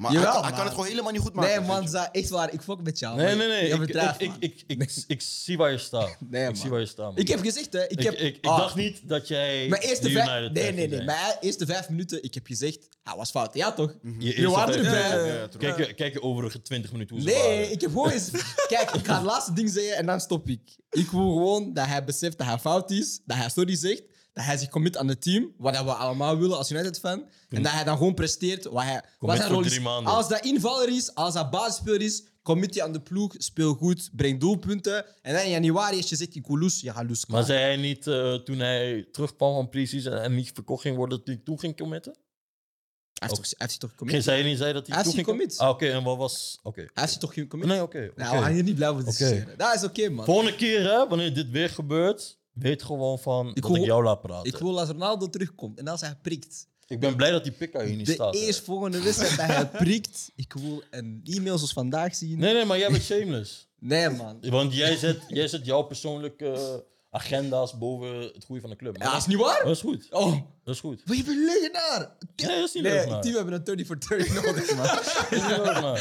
[0.00, 0.52] Maar Jawel, hij, hij man.
[0.58, 1.58] kan het gewoon helemaal niet goed maken.
[1.58, 2.52] Nee, man, za- echt waar.
[2.52, 3.16] Ik fok met jou.
[3.16, 3.66] Nee, nee, nee.
[3.66, 4.36] Je Ik, bedrijft, ik, man.
[4.40, 6.16] ik, ik, ik, ik zie waar je staat.
[6.30, 6.56] Nee, ik man.
[6.56, 7.16] zie waar je staat, man.
[7.16, 7.82] Ik heb gezegd, hè.
[7.84, 10.50] Ik, Ik, heb, ik, ik Ah, dacht niet dat jij Mijn eerste de vijf...
[10.52, 11.02] Nee, nee, nee.
[11.04, 12.88] Mijn eerste vijf minuten, ik heb gezegd...
[13.02, 13.54] Hij was fout.
[13.54, 13.94] Ja, toch?
[14.02, 15.26] Je Je eerste waren vijf- erbij.
[15.32, 15.62] Ja, ja, true.
[15.74, 17.72] Kijk, je- kijk je overige 20 minuten hoe ze Nee, waren.
[17.72, 18.30] ik heb gewoon eens...
[18.68, 20.60] Kijk, ik ga het laatste ding zeggen en dan stop ik.
[20.90, 24.02] Ik wil gewoon dat hij beseft dat hij fout is, dat hij sorry zegt,
[24.32, 27.62] dat hij zich commit aan het team, wat dat we allemaal willen als United-fan, en
[27.62, 29.84] dat hij dan gewoon presteert wat, hij, wat zijn rol is.
[30.04, 34.40] Als dat invaller is, als dat basisspeler is, committie aan de ploeg, speel goed, breng
[34.40, 35.04] doelpunten.
[35.22, 37.26] En dan in januari is je zegt, ik wil loes, je gaat loes.
[37.26, 41.18] Maar zei hij niet eh, toen hij terugkwam van pre-season en niet verkocht ging worden,
[41.18, 42.16] dat hij toen ging committen?
[43.20, 44.24] Hij heeft, toch, hij heeft toch Geen commit?
[44.24, 46.16] zei hij niet zei dat hij, Hij heeft ging zich com- Ah, oké, en wat
[46.16, 46.58] was...
[46.62, 46.80] Oké.
[46.80, 47.68] Hij heeft toch commit?
[47.68, 48.08] Nee, oké.
[48.10, 48.22] oké.
[48.22, 49.58] Nou, we gaan hier niet blijven discussiëren.
[49.58, 50.24] Dat is oké, man.
[50.24, 54.04] Volgende keer, hè, wanneer dit weer gebeurt, weet gewoon van Ik dat wil- ik jou
[54.04, 54.52] laat praten.
[54.52, 56.68] Ik wil als Ronaldo terugkomt en als hij prikt.
[56.86, 58.34] Ik ben blij dat die pika hier niet De staat.
[58.34, 58.40] hè.
[58.40, 62.38] eerstvolgende wedstrijd dat hij prikt, ik wil een e-mail zoals vandaag zien.
[62.38, 63.68] Nee, nee, maar jij bent shameless.
[63.78, 64.38] Nee, man.
[64.40, 68.98] Want jij zet, jij zet jouw persoonlijke agenda's boven het goede van de club.
[68.98, 69.62] Maar Ja, dat is niet waar.
[69.64, 70.06] dat is goed.
[70.10, 70.32] Oh,
[70.64, 71.02] Dat is goed.
[71.06, 72.16] maar je bent legenaar.
[72.36, 74.86] Nee, dat is niet Nee, team hebben een 30 voor 30 nodig, man.
[74.86, 75.98] Dat is niet leuk, man.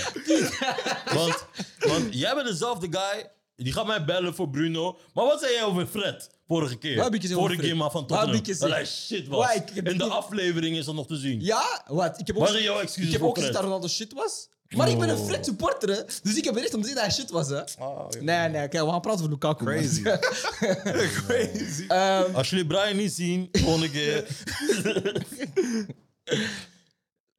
[1.13, 1.45] want,
[1.79, 3.29] want jij bent dezelfde guy.
[3.55, 4.97] Die gaat mij bellen voor Bruno.
[5.13, 6.29] Maar wat zei jij over Fred?
[6.49, 7.09] Vorige keer.
[7.33, 8.43] Vorige keer maar van Tottenham.
[8.43, 9.47] Dat shit was.
[9.47, 11.41] Wat, ik heb In de niet- aflevering is dat nog te zien.
[11.41, 12.19] Ja, wat?
[12.19, 13.65] Ik heb ook, Wat zijn jouw excuses ik heb voor ook gezegd Fred?
[13.69, 14.49] dat Ronaldo shit was.
[14.69, 15.17] Maar ik ben een.
[15.25, 16.01] Fred supporter, hè.
[16.23, 17.49] dus ik heb recht om te zeggen dat hij shit was.
[17.49, 17.83] Hè.
[17.83, 18.09] Ah.
[18.09, 19.63] Nee, nee, kijk, we gaan praten over Lukaku.
[19.63, 19.73] man.
[19.73, 20.01] Crazy.
[21.27, 21.85] Crazy.
[21.87, 24.25] Ehm, Als jullie Brian niet zien, volgende keer.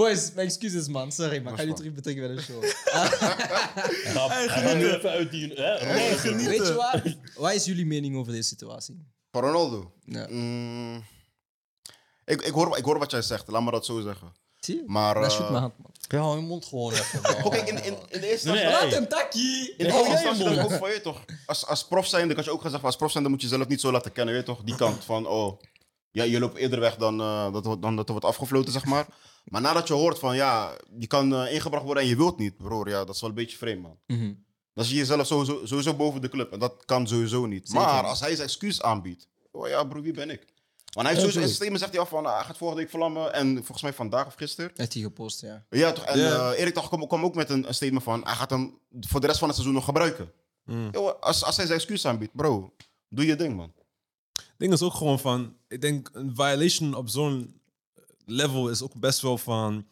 [0.00, 1.12] boys, mijn excuses, man.
[1.12, 1.76] Sorry, maar ik ga jullie goed.
[1.76, 2.62] terug betrekken bij de show.
[4.30, 5.52] Hij gaat nu even uit die...
[5.54, 6.44] Hè, Ronaldo.
[6.48, 7.02] Weet je wat?
[7.34, 9.06] Wat is jullie mening over deze situatie?
[9.30, 9.92] Van Ronaldo.
[10.04, 10.26] Ja.
[10.30, 11.04] Mm,
[12.24, 14.32] ik, ik, hoor, ik hoor wat jij zegt, laat me dat zo zeggen.
[14.60, 14.82] Zie je?
[14.86, 15.90] Maar, Dat is eh, goed, mijn hand, man.
[16.08, 17.44] Ja, hou je mond gewoon even.
[17.46, 18.82] Oké, in, in, in de eerste Nee, instantie- hey.
[18.82, 19.74] Laat hem takkie!
[19.76, 20.72] In Nee, de eerste instantie mond.
[20.72, 21.24] ook van je toch.
[21.46, 23.42] Als, als prof zijn, dan kan je ook gaan zeggen, als prof zijn, dan moet
[23.42, 24.64] je jezelf niet zo laten kennen, weet je toch?
[24.64, 25.60] Die kant van, oh,
[26.10, 29.06] ja, je loopt eerder weg dan, eh, dat, dan dat er wordt afgefloten, zeg maar.
[29.44, 32.56] Maar nadat je hoort van, ja, die kan eh, ingebracht worden en je wilt niet,
[32.56, 33.98] broer, ja, dat is wel een beetje vreemd, man.
[34.06, 34.32] Mhm.
[34.74, 37.68] Dan zie je jezelf sowieso, sowieso boven de club en dat kan sowieso niet.
[37.68, 40.46] Zeker maar als hij zijn excuus aanbiedt, oh ja, broer, wie ben ik?
[40.92, 43.32] Want hij heeft sowieso in zegt hij af van, ah, hij gaat volgende week vlammen
[43.32, 44.70] en volgens mij vandaag of gisteren.
[44.74, 45.64] Heeft hij gepost, ja.
[45.70, 46.04] Ja, toch?
[46.04, 48.24] En eh, Erik Dag kwam, kwam ook met een, een statement van...
[48.24, 50.32] hij gaat hem voor de rest van het seizoen nog gebruiken.
[50.64, 50.88] Mm.
[50.92, 52.74] Yo, als, als hij zijn excuus aanbiedt, bro,
[53.08, 53.72] doe je ding, man.
[54.56, 57.59] ding is ook gewoon van, ik denk een violation op zo'n
[58.30, 59.86] level is ook best wel van,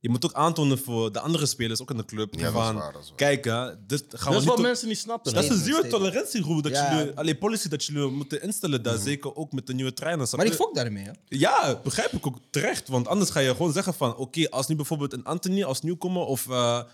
[0.00, 2.58] je moet ook aantonen voor de andere spelers, ook in de club, Ja, dat is
[2.60, 3.16] van, waar, dat is waar.
[3.16, 5.34] kijk hè, dit gaan Dat we is niet wat mensen niet snappen.
[5.34, 6.96] dat is een zero tolerantieroep dat Ja.
[6.98, 10.34] jullie, allee, policy dat jullie moeten instellen daar, zeker ook met de nieuwe trainers.
[10.34, 11.10] Maar ik fok daarmee, hè.
[11.28, 12.88] Ja, begrijp ik ook terecht.
[12.88, 14.16] Want anders ga je gewoon zeggen van...
[14.16, 16.22] Oké, als nu bijvoorbeeld een Anthony als nieuwkomer...
[16.22, 16.84] of eh, eh,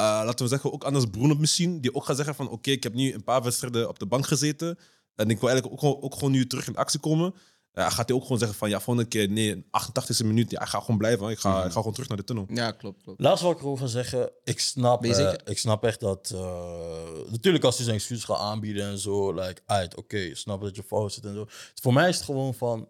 [0.00, 1.80] laten we zeggen ook anders Bruno misschien...
[1.80, 2.48] die ook gaat zeggen van...
[2.48, 4.78] Oké, ik heb nu een paar wedstrijden op de bank gezeten...
[5.14, 7.34] en ik wil eigenlijk ook, gewoon- ook gewoon nu terug in actie komen...
[7.78, 8.68] eh, gaat hij ook gewoon zeggen van...
[8.68, 10.50] Ja, volgende keer, nee, 88e minuut...
[10.50, 11.28] Ja, ik ga gewoon blijven.
[11.28, 12.46] Ik ga, ik ga gewoon terug naar de tunnel.
[12.48, 13.20] Ja, klopt, klopt.
[13.20, 16.30] Laatst wat ik erover ga zeggen, ik snap, eh, ik snap echt dat.
[16.34, 20.60] eh, natuurlijk, als hij zijn excuus gaat aanbieden en zo, like, uit, oké, ik snap
[20.60, 21.46] dat je fout zit en zo.
[21.82, 22.88] Voor mij is het gewoon van.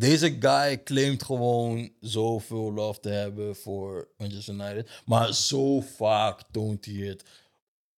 [0.00, 6.84] Deze guy claimt gewoon zoveel love te hebben voor Manchester United, maar zo vaak toont
[6.84, 7.24] hij het.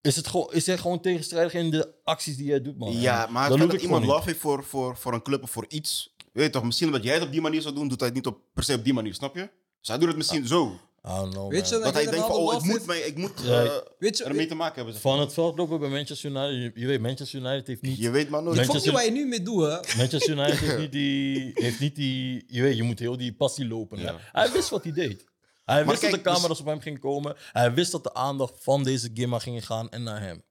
[0.06, 2.92] Is, het gewoon, is hij gewoon tegenstrijdig in de acties die hij doet, man?
[3.00, 5.42] ja, maar dat het feit doe dat iemand love heeft voor, voor, voor een club
[5.42, 6.14] of voor iets...
[6.32, 7.88] Weet je toch, misschien omdat jij het op die manier zou doen...
[7.88, 9.48] doet hij het niet op, per se op die manier, snap je?
[9.80, 10.78] Dus hij doet het misschien zo.
[11.04, 13.16] I don't know, Weet je dat Dat hij denkt van, oh, ik moet, mee, ik
[13.16, 14.92] moet Ja, eh, Weet je, ermee te maken hebben.
[14.92, 17.98] zeg Van het veld lopen bij Manchester United, je, je weet, Manchester United heeft niet
[17.98, 18.54] Je weet maar nooit.
[18.54, 19.96] ik niet Manchester- wat je nu mee doet, hè.
[19.96, 22.44] Manchester United heeft niet die, heeft niet die...
[22.46, 23.98] Je weet, je moet heel die passie lopen.
[23.98, 24.04] hè.
[24.04, 24.16] Ja.
[24.32, 25.24] Hij wist wat hij deed.
[25.66, 27.36] Hij wist kijk, dat de camera's dus- op hem gingen komen.
[27.52, 30.42] Hij wist dat de aandacht van deze Gimma ging gaan en naar hem.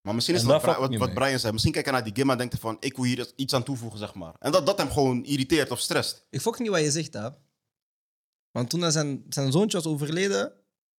[0.00, 1.14] Maar misschien is En het wat, daar wat.
[1.14, 1.52] Brian zei.
[1.52, 2.76] Misschien kijkt hij naar die game en denkt hij van...
[2.80, 4.34] ik wil hier iets aan toevoegen, zeg maar.
[4.38, 6.26] En dat dat hem gewoon irriteert of stresst.
[6.30, 7.28] Ik fok niet wat je zegt, hè.
[8.50, 10.52] Want toen hij zijn, zijn zoontje was overleden,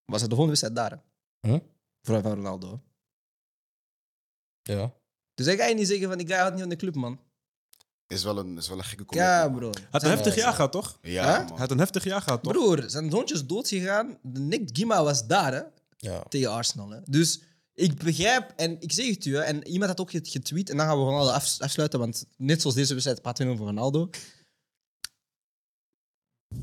[0.04, 1.02] was hij de volgende wedstrijd daar.
[1.40, 1.58] Hm?
[2.02, 2.82] Voor van Ronaldo.
[4.62, 4.94] Ja.
[5.34, 7.20] Dus hij ga je niet zeggen van, ik ga niet aan de club, man.
[8.08, 9.58] Is wel een, is wel een gekke Ja, commitment.
[9.72, 9.82] bro.
[9.82, 10.98] Hij had een heftig jaar gehad, toch?
[11.02, 11.24] Ja?
[11.36, 11.58] Hij man.
[11.58, 12.52] had een heftig jaar gehad, toch?
[12.52, 14.18] Broer, zijn zoontje is doodgegaan.
[14.22, 15.62] De Nick Gima was daar, hè.
[15.96, 16.22] ja.
[16.28, 16.90] tegen Arsenal.
[16.90, 16.98] Hè.
[17.04, 17.40] Dus
[17.74, 20.76] ik begrijp, en ik zeg het u, hè, en iemand had ook get- getweet, en
[20.76, 24.10] dan gaan we Ronaldo af- afsluiten, want net zoals deze wedstrijd praten we over Ronaldo.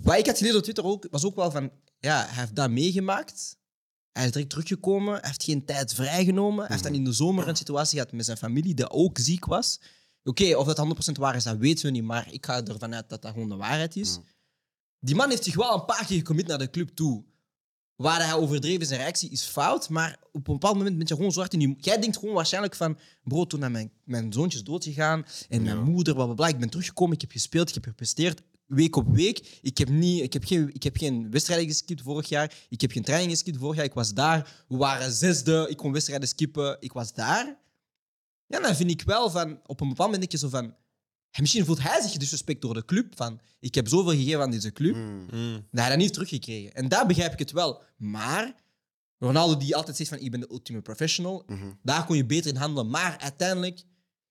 [0.02, 2.70] Wat ik had gelezen op Twitter ook, was ook wel van, ja, hij heeft dat
[2.70, 3.58] meegemaakt.
[4.12, 6.60] Hij is direct teruggekomen, hij heeft geen tijd vrijgenomen.
[6.60, 9.46] Hij heeft dan in de zomer een situatie gehad met zijn familie, die ook ziek
[9.46, 9.80] was.
[10.28, 13.10] Oké, of dat 100% waar is, dat weten we niet, maar ik ga ervan uit
[13.10, 14.20] dat dat gewoon de waarheid is.
[15.00, 17.24] Die man heeft zich wel een paar keer gecommit naar de club toe.
[17.96, 21.32] Waar hij overdreven zijn reactie is fout, maar op een bepaald moment ben je gewoon
[21.32, 21.76] zo hard in je...
[21.78, 26.14] Jij denkt gewoon waarschijnlijk van, bro, toen mijn, mijn zoontje is doodgegaan en mijn moeder,
[26.14, 29.60] bla, bla, bla, ik ben teruggekomen, ik heb gespeeld, ik heb gepresteerd, week op week.
[29.62, 32.92] Ik heb, niet, ik heb, geen, ik heb geen wedstrijden geskipt vorig jaar, ik heb
[32.92, 34.64] geen training geskipt vorig jaar, ik was daar.
[34.68, 37.64] We waren zesde, ik kon wedstrijden skippen, ik was daar.
[38.48, 40.76] Ja, dan vind ik wel van, op een bepaald moment denk je zo van,
[41.40, 43.16] Misschien voelt hij zich disrespect door de club.
[43.16, 44.96] Van, ik heb zoveel gegeven aan deze club.
[44.96, 45.28] Mm.
[45.72, 46.74] Dat hij dat niet heeft teruggekregen.
[46.74, 47.82] En daar begrijp ik het wel.
[47.98, 48.56] Maar
[49.18, 51.44] Ronaldo die altijd zegt van ik ben de ultieme professional.
[51.48, 51.66] Mhm.
[51.82, 52.90] Daar kon je beter in handelen.
[52.90, 53.84] Maar uiteindelijk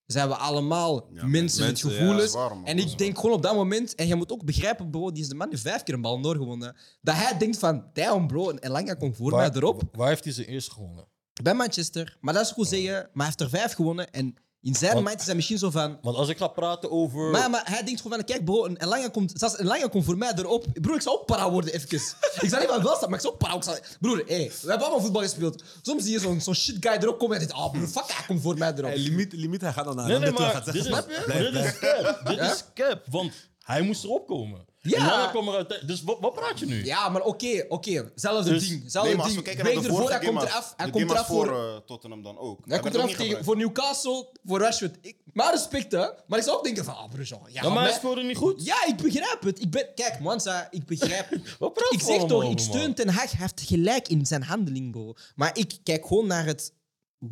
[0.07, 2.35] zijn we allemaal Ja, mensen met ja, gevoelens.
[2.65, 5.29] en ik denk gewoon op dat moment, en je moet ook begrijpen, bro, die is
[5.29, 6.77] de man die vijf keer een bal doorgewonnen.
[7.01, 9.83] Dat hij denkt van, damn bro, en Elanga komt voor mij erop.
[9.93, 11.07] waar heeft hij zijn eerste gewonnen?
[11.43, 12.17] Bij Manchester.
[12.21, 14.11] Maar dat is goed zeggen, maar hij heeft er vijf gewonnen.
[14.11, 15.99] En in zijn Want- mind is hij misschien zo van...
[16.03, 17.31] Want als ik ga praten over...
[17.31, 20.17] Maar, maar hij denkt gewoon van, kijk bro, een Elanga komt, zelfs Elanga komt voor
[20.19, 20.67] mij erop.
[20.81, 21.89] Broer, ik zou ook para worden even.
[21.93, 23.63] ik zou niet van wel staan, maar ik zou ook para.
[23.63, 25.63] Zou, broer, hey, we hebben allemaal voetbal gespeeld.
[25.83, 28.13] Soms zie je zo'n zo'n shit guy erop komen en hij denkt, ah broer, fuck,
[28.13, 28.85] hij komt voor mij erop.
[28.91, 31.25] Hey, limiet, limiet, hij gaat dan naar Nee, nee, maar gaat dit is, zeggen, dit
[31.25, 31.73] blijf, blijf.
[31.73, 32.27] is cap.
[32.27, 32.53] Dit Ja?
[32.53, 33.33] is cap, want
[33.63, 34.65] hij moest erop komen.
[34.91, 35.25] Ja.
[35.25, 35.83] En kwam er uit...
[35.87, 36.85] Dus wat, wat praat je nu?
[36.85, 38.13] Ja, maar oké, oké.
[38.15, 38.83] Zelfde Dus- ding.
[38.87, 39.45] Zelfde Nee, maar als we ding.
[39.57, 40.75] kijken naar Week de ervoor, vorige hij komt eraf.
[40.77, 41.75] Hij de komt game eraf voor voor...
[41.75, 42.59] eh, Tottenham dan ook.
[42.67, 44.97] Hij komt eraf tegen, voor Newcastle, voor Rashford.
[45.01, 46.07] Ik, maar respect, hè.
[46.27, 48.23] Maar ik zou ook denken van, ah, broer, zo, ja, Ja, maar hij mij- speelde
[48.23, 48.65] niet goed.
[48.65, 49.61] Ja, ik begrijp het.
[49.61, 51.29] Ik ben, kijk, Mansa, ik begrijp.
[51.59, 52.95] Wat praat ik je zeg allemaal toch, ik over, steun?
[52.95, 53.31] Ten Hag.
[53.31, 55.15] Hij heeft gelijk in zijn handeling, bro.
[55.35, 56.73] Maar ik kijk gewoon naar het,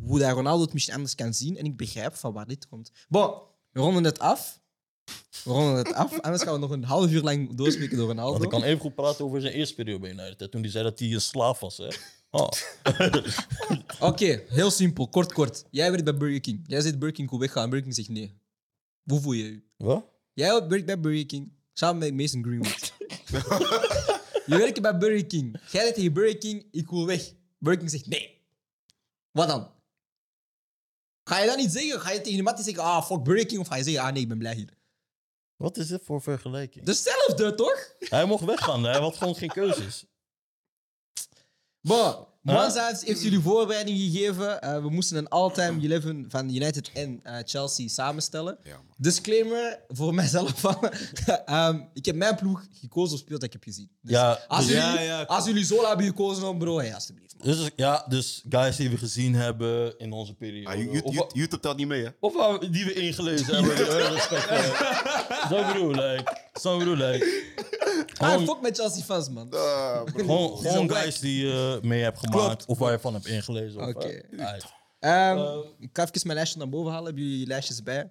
[0.05, 1.57] hoe dat Ronaldo het misschien anders kan zien.
[1.57, 2.91] En ik begrijp van waar dit komt.
[3.09, 3.33] Bon,
[3.71, 4.61] we ronden het af.
[5.45, 6.21] We ronden het af.
[6.21, 8.33] Anders gaan we nog een half uur lang doorspreken door Ronaldo.
[8.33, 10.51] Want ik kan even goed praten over zijn eerste periode bij United.
[10.51, 11.89] Toen hij zei dat hij een slaaf was, hè.
[12.31, 12.49] Oh.
[14.11, 15.09] Oké, heel simpel.
[15.09, 15.65] Kort, kort.
[15.71, 16.65] Jij werkt bij Burger King.
[16.67, 17.71] Jij zegt Burger King, wil weggaan.
[17.71, 18.41] Burger King zegt nee.
[19.05, 19.63] Hoe voel je je?
[19.77, 20.05] Wat?
[20.33, 21.53] Jij werkt bij Burger King.
[21.73, 22.93] Samen met Mason Greenwood.
[24.47, 25.61] je werkt bij Burger King.
[25.71, 27.33] Jij zegt tegen Burger King, ik wil weg.
[27.59, 28.41] Burger King zegt nee.
[29.31, 29.71] Wat dan?
[31.25, 32.01] Ga je dat niet zeggen?
[32.01, 33.61] Ga je tegen die mat zeggen, ah, fuck Burger King?
[33.61, 34.81] Of ga je zeggen, ah nee, ik ben blij hier?
[35.63, 36.87] Wat is dit voor vergelijking?
[36.87, 37.95] Hetzelfde, toch?
[37.99, 38.85] Hij mocht weggaan.
[38.85, 40.05] Hij had gewoon geen keuzes.
[41.81, 44.61] Bon, Mwanza heeft, heeft jullie voorbereiding gegeven.
[44.61, 48.59] Eh, we moesten een all-time 11 van United en eh, Chelsea samenstellen.
[48.63, 48.81] Ja.
[49.03, 50.53] Disclaimer voor mijzelf.
[50.61, 50.77] van,
[51.45, 53.91] ehm, ik heb mijn ploeg gekozen op speel dat ik heb gezien.
[54.03, 55.23] Dus Ja, als, dus- jullie, Ja, ja.
[55.23, 57.35] als jullie Zola hebben gekozen, dan bro, hey, alsjeblieft.
[57.39, 57.47] man.
[57.47, 60.99] Dus, ja, dus guys die we gezien hebben in onze periode.
[60.99, 62.11] Ah, of, YouTube telt niet mee, hè?
[62.21, 63.77] of waar- die we ingelezen hebben.
[63.77, 64.49] eh, respect.
[65.51, 66.37] Zo bedoel, like.
[66.61, 67.51] Zo bedoel, like.
[68.19, 69.53] Ah, Gewoon, fuck met Chelsea fans, man.
[69.53, 70.57] Eh, bro.
[70.57, 72.45] gewoon, guys die je mee hebt gemaakt.
[72.47, 72.67] Klopt.
[72.67, 73.81] Of waar je van hebt ingelezen.
[73.81, 74.07] of, Oké.
[74.09, 74.65] eh, uit.
[75.01, 77.07] Ehm, Eh, ik ga even mijn lijstje naar boven halen.
[77.07, 78.11] Hebben jullie je lijstjes bij?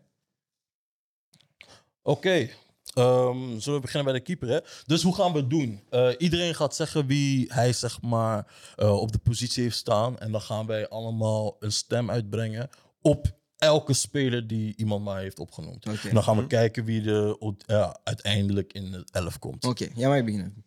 [2.03, 2.49] Oké.
[2.93, 4.59] Ehm, zullen we beginnen bij de keeper, hè?
[4.85, 5.81] Dus hoe gaan we het doen?
[5.89, 10.19] Eh, iedereen gaat zeggen wie hij zeg maar eh, op de positie heeft staan.
[10.19, 12.69] En dan gaan wij allemaal een stem uitbrengen
[13.01, 15.85] op elke speler die iemand maar heeft opgenoemd.
[15.85, 17.37] En dan gaan we kijken wie er
[17.67, 19.65] ja, uiteindelijk in het elf komt.
[19.65, 20.65] Oké, jij mag beginnen.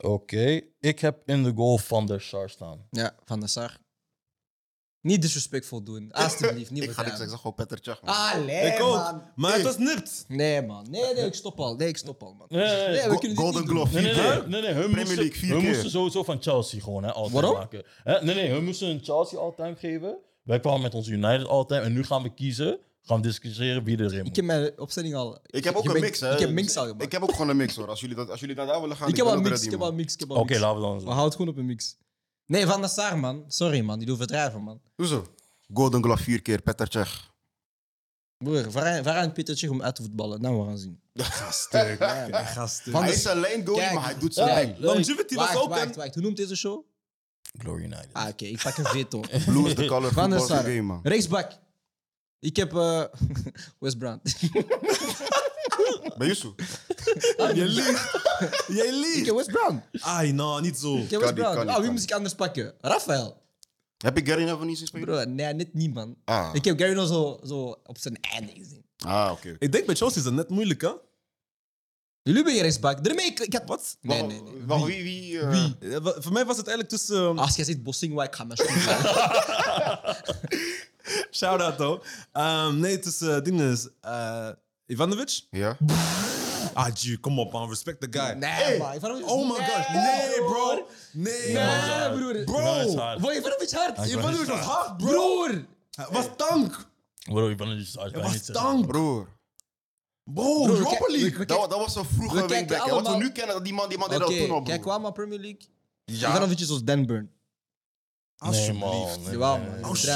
[0.00, 0.60] Oké.
[0.80, 2.86] Ik heb in de goal Van der Sar staan.
[2.90, 3.78] Ja, Van der Sar.
[5.02, 6.12] Niet disrespectful doen.
[6.12, 8.14] Alsjeblieft, niet Ik ga niks zeggen, ik zeg gewoon Petter Tjach, man.
[8.14, 8.94] Allee, Ik ook.
[8.94, 9.22] man.
[9.36, 10.24] Maar het was nipt.
[10.28, 10.86] Nee, man.
[10.90, 11.76] Nee, nee, ik stop al.
[11.76, 12.46] Nee, ik stop al, man.
[12.50, 12.86] Nee, nee, nee.
[12.88, 13.66] Nee, we Go- kunnen Golden.
[13.66, 14.48] Glove, Nee, nee, vier nee, keer.
[14.48, 14.70] nee, nee.
[14.72, 15.68] Hun Premier moesten, League, vier hun keer.
[15.68, 17.54] moesten sowieso van Chelsea gewoon, hè, altijd Waarom?
[17.54, 17.82] maken.
[18.04, 18.22] Hè?
[18.24, 20.16] Nee, nee, hun moesten een Chelsea all-time geven.
[20.42, 23.98] Wij kwamen met ons United all-time en nu gaan we kiezen, gaan we discussiëren wie
[24.00, 24.36] erin Ik moet.
[24.36, 25.38] heb mijn opstelling al...
[25.46, 26.32] Ik heb ook een mix, hè?
[26.32, 27.02] Ik heb mix al gemaakt.
[27.02, 27.88] Ik heb ook gewoon een mix, hoor.
[27.88, 29.80] Als jullie, dat, als jullie daar willen gaan, Ik heb al ook mix, ik heb
[29.82, 30.60] al mix, ik heb al Oké, mix.
[30.60, 31.08] laten we dan We zo.
[31.08, 31.96] houden gewoon op een mix.
[32.46, 33.44] Nee, Van der Sar, man.
[33.48, 33.98] Sorry, man.
[33.98, 34.80] Die doet verdrijven, man.
[34.96, 35.26] Hoezo?
[35.74, 37.30] Golden Glove vier keer, Petter Tjach.
[38.38, 40.40] Broer, vraag vraag aan Peter Tjech om uit te voetballen.
[40.40, 41.00] Nou, we gaan zien.
[41.50, 41.98] Sterk.
[42.30, 42.92] Ja, gasten.
[42.92, 43.94] Van Hij de- is een lane goalie, Kijk.
[43.94, 44.78] maar hij doet Ja, zijn ding.
[44.78, 44.94] leuk.
[44.94, 45.92] Longevity was Wacht, ook wacht, een...
[45.94, 46.14] wacht.
[46.14, 46.84] Hoe noemt deze show?
[47.58, 48.08] Glory United.
[48.12, 48.44] Ah, oké.
[48.44, 49.20] Ik pak een veto.
[49.46, 50.66] Blue is the color Van der football Sar.
[50.70, 51.00] game, man.
[51.02, 51.52] Rechtsback.
[52.40, 53.04] Ik heb eh
[53.80, 54.20] West Brown.
[56.18, 56.52] Bij Yusuf.
[57.54, 58.10] Je liegt.
[58.68, 59.26] Jij ik liegt.
[59.26, 59.82] heb West Brown.
[60.00, 60.96] Ai, no, niet zo.
[60.96, 61.68] Ik heb Kan West Brown.
[61.68, 62.74] Ah, wie kan moest ik anders pakken?
[62.80, 63.40] Rafael.
[63.98, 65.06] Heb ik Gary Neville niet zien spelen?
[65.06, 66.16] Bro, nee, net niet, man.
[66.24, 68.84] Ah, Ik heb Gary nog zo, zo op zijn einde gezien.
[69.06, 69.56] ah oké.
[69.58, 70.90] Ik denk bij Chelsea is dat net moeilijk, hè?
[72.24, 73.04] Jullie hebben geen rechtsback.
[73.04, 73.62] Daarmee, ik, ik had...
[73.66, 73.96] Wat?
[74.00, 74.84] Nee, nee, nee.
[74.84, 75.02] Wie?
[75.02, 75.40] Wie?
[75.40, 75.90] eh, Wie?
[75.90, 77.16] Ja, wa- Voor mij was het eigenlijk tussen...
[77.22, 78.58] um, Als jij zegt Bossingwa, ik ga mijn.
[81.30, 82.02] Shout-out, though.
[82.32, 83.88] Um, nee, tussen uh, dingen is...
[84.04, 84.48] Uh,
[84.92, 85.40] Ivanovic?
[85.50, 85.76] Ja?
[86.74, 87.68] Ah, G, kom op, man.
[87.68, 88.32] Respect the guy.
[88.38, 88.94] Nee, man.
[88.96, 89.88] Ivanovic is- Oh my gosh.
[89.92, 90.86] Nee, bro.
[91.12, 91.52] Nee,
[92.16, 92.36] broer.
[92.36, 92.96] Ivanovic is Bro.
[93.02, 93.20] hard.
[93.20, 94.06] Boy, Ivanovic hard.
[94.08, 95.08] Ivanovic was hard, bro.
[95.10, 95.64] Broer.
[95.90, 96.86] Hij was tank.
[97.24, 98.04] Bro, er dus uit.
[98.04, 98.64] Hij kan was niet zeggen.
[98.64, 98.86] tank.
[98.86, 99.28] Broer.
[100.24, 101.38] Bro, Broer, Europa kijk- League.
[101.38, 102.76] we- Dat, wa- dat was een vroege kijken wingback.
[102.76, 102.78] hè.
[102.78, 104.62] Wat we allemaal- nu kennen, dat die man, die man deed dat toen al, broer.
[104.62, 105.60] kijk, kwam maar Premier League.
[106.04, 106.28] Ja.
[106.30, 107.30] Ivanovic is als Dan Burn.
[108.38, 108.88] Nee, man.
[108.90, 109.20] Alsjeblieft.
[109.20, 109.68] Nee, Jawel, nee,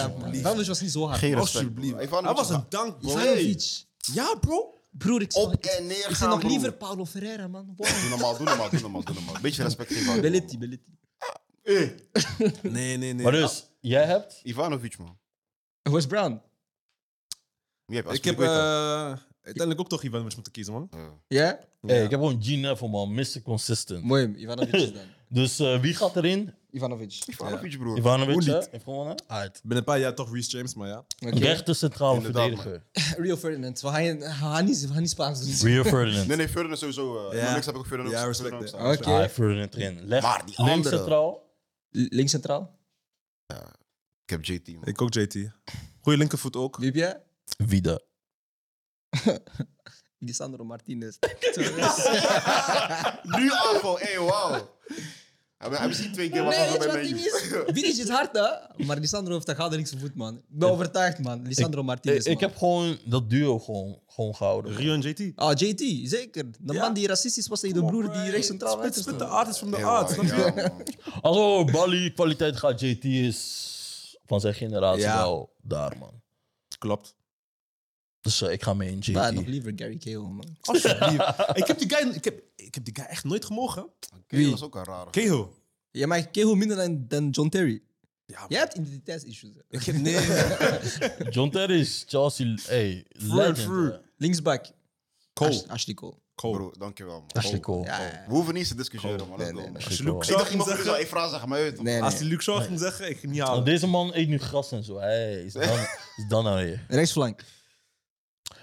[0.09, 0.19] man.
[0.21, 0.35] man.
[0.35, 1.19] Ivanovic was niet zo hard.
[1.19, 1.55] Geen respect.
[1.57, 2.03] Alsjeblieft.
[2.03, 2.71] Ivanovic Hij was is een hard.
[2.71, 3.11] tank, bro.
[3.11, 3.85] Ivanovic.
[4.15, 4.75] Ja, bro.
[4.91, 5.47] Broer, ik zou...
[5.47, 6.51] Op en neer Ik zie gaan, nog broer.
[6.51, 7.75] liever Paulo Ferreira, man.
[7.77, 7.87] Wow.
[7.89, 9.41] Doe normaal, doe normaal, doe normaal, doe normaal.
[9.41, 10.21] Beetje respect geven.
[10.21, 10.99] Belletti, Belletti.
[11.63, 11.91] Eh,
[12.63, 13.23] Nee, nee, nee.
[13.23, 14.41] Maar dus, jij hebt...
[14.45, 15.19] Ivanovic, man.
[15.83, 16.41] West Brown.
[17.85, 18.13] Wie heb je?
[18.17, 18.41] ik heb...
[18.41, 19.13] Eh
[19.47, 20.89] Uiteindelijk ook toch Ivanovic moeten kiezen, man.
[20.91, 21.11] Ja.
[21.29, 21.59] Ja?
[21.81, 23.15] Hey, ik heb gewoon G Neville, man.
[23.15, 23.43] Mr.
[23.43, 24.05] Consistent.
[24.05, 25.03] Mooi, Ivanovic is dan.
[25.29, 26.55] Dus eh, wie gaat erin?
[26.71, 27.23] Ivanovic.
[27.27, 27.99] Ivanovic, broer.
[27.99, 28.55] Ivanovic, Hoe hè?
[28.59, 28.69] niet?
[28.71, 29.23] Heeft gewonnen?
[29.27, 29.53] Uit.
[29.63, 31.05] Binnen een paar jaar toch Reece James, maar ja.
[31.27, 31.39] Oké.
[31.39, 32.83] Rechter centrale Inderdaad, verdediger.
[33.25, 33.81] Rio Ferdinand.
[33.81, 35.71] We gaan, we gaan niet, we gaan niet Spaans doen.
[35.73, 36.27] Rio Ferdinand.
[36.27, 37.29] Nee, nee, Ferdinand sowieso.
[37.31, 37.53] eh Ja.
[37.53, 38.93] Niks heb ik ook Ferdinand Ja, Ferdinand respect, staan.
[39.17, 39.23] Oké.
[39.25, 40.01] Ah, Ferdinand erin.
[40.07, 41.55] Leg, Maar die links andere- centraal.
[41.91, 42.75] Links centraal.
[44.25, 44.85] Ik heb JT, man.
[44.85, 45.51] Ik ook JT.
[46.01, 46.77] Goeie linkervoet ook.
[46.77, 47.23] Wie heb jij?
[47.67, 47.99] Vida.
[50.19, 51.17] Lisandro Martinez.
[53.23, 54.75] Nu al gewoon, hé, wauw.
[55.71, 57.03] Hebben hebben ze twee keer wat Nee, bij mij?
[57.73, 58.09] ding is?
[58.17, 58.85] Hard, hè?
[58.85, 60.35] Maar Lisandro heeft gouden linkse voet, man.
[60.37, 61.43] Ik ben overtuigd, man.
[61.47, 64.75] Lisandro Martinez, Ik, ik heb gewoon dat duo gewoon, gewoon gehouden.
[64.77, 65.33] Rio en JT.
[65.35, 66.45] Ah, JT, zeker.
[66.61, 66.81] De Ja.
[66.81, 69.59] man die racistisch was tegen de broer die rechts centraal Spit, werd spit de artist
[69.59, 70.35] van de Ja, art, snap je?
[70.37, 70.83] ja, man.
[71.23, 75.17] Als over Bali kwaliteit gaat, JT is van zijn generatie Ja.
[75.17, 76.23] wel daar, man.
[76.79, 77.15] Klopt.
[78.27, 79.13] Dus eh, ik ga mee in JT.
[79.13, 80.57] Maar nog liever Gary Cahill, man.
[80.61, 81.23] Alsjeblieft.
[81.55, 83.87] ik, heb die guy, ik, heb, ik heb die guy echt nooit gemogen.
[84.27, 85.11] Cahill was ook een rare.
[85.11, 85.47] Cahill.
[85.91, 87.83] Ja, maar Cahill minder dan, dan John Terry.
[88.25, 89.53] Ja, Jij hebt identiteitsissues.
[89.69, 90.27] ik heb, nee.
[91.35, 92.55] John Terry is Chelsea.
[92.67, 93.99] Hey, legend.
[94.17, 94.67] Linksback.
[95.33, 95.51] Cole.
[95.51, 96.15] Ash- Ashley Cole.
[96.35, 96.57] Cole.
[96.57, 97.31] Bro, dankjewel, man.
[97.33, 97.85] Ashley Cole.
[97.85, 98.25] Ja, ja, ja.
[98.27, 99.39] We hoeven niet te discussiëren, man.
[99.39, 99.75] Nee, nee, man.
[99.75, 100.25] Als je Luke Cole.
[100.25, 101.85] Ik Shaw ging zeggen, één vraag zeggen, maar je toch.
[101.85, 102.21] Nee, als nee.
[102.21, 103.65] hij Luke Shaw ging zeggen, ik ging niet halen.
[103.65, 104.99] Deze man eet nu gras en zo.
[104.99, 105.63] Hey, is dan,
[106.17, 106.85] is dan nou weer.
[106.89, 107.43] Rechtsflank.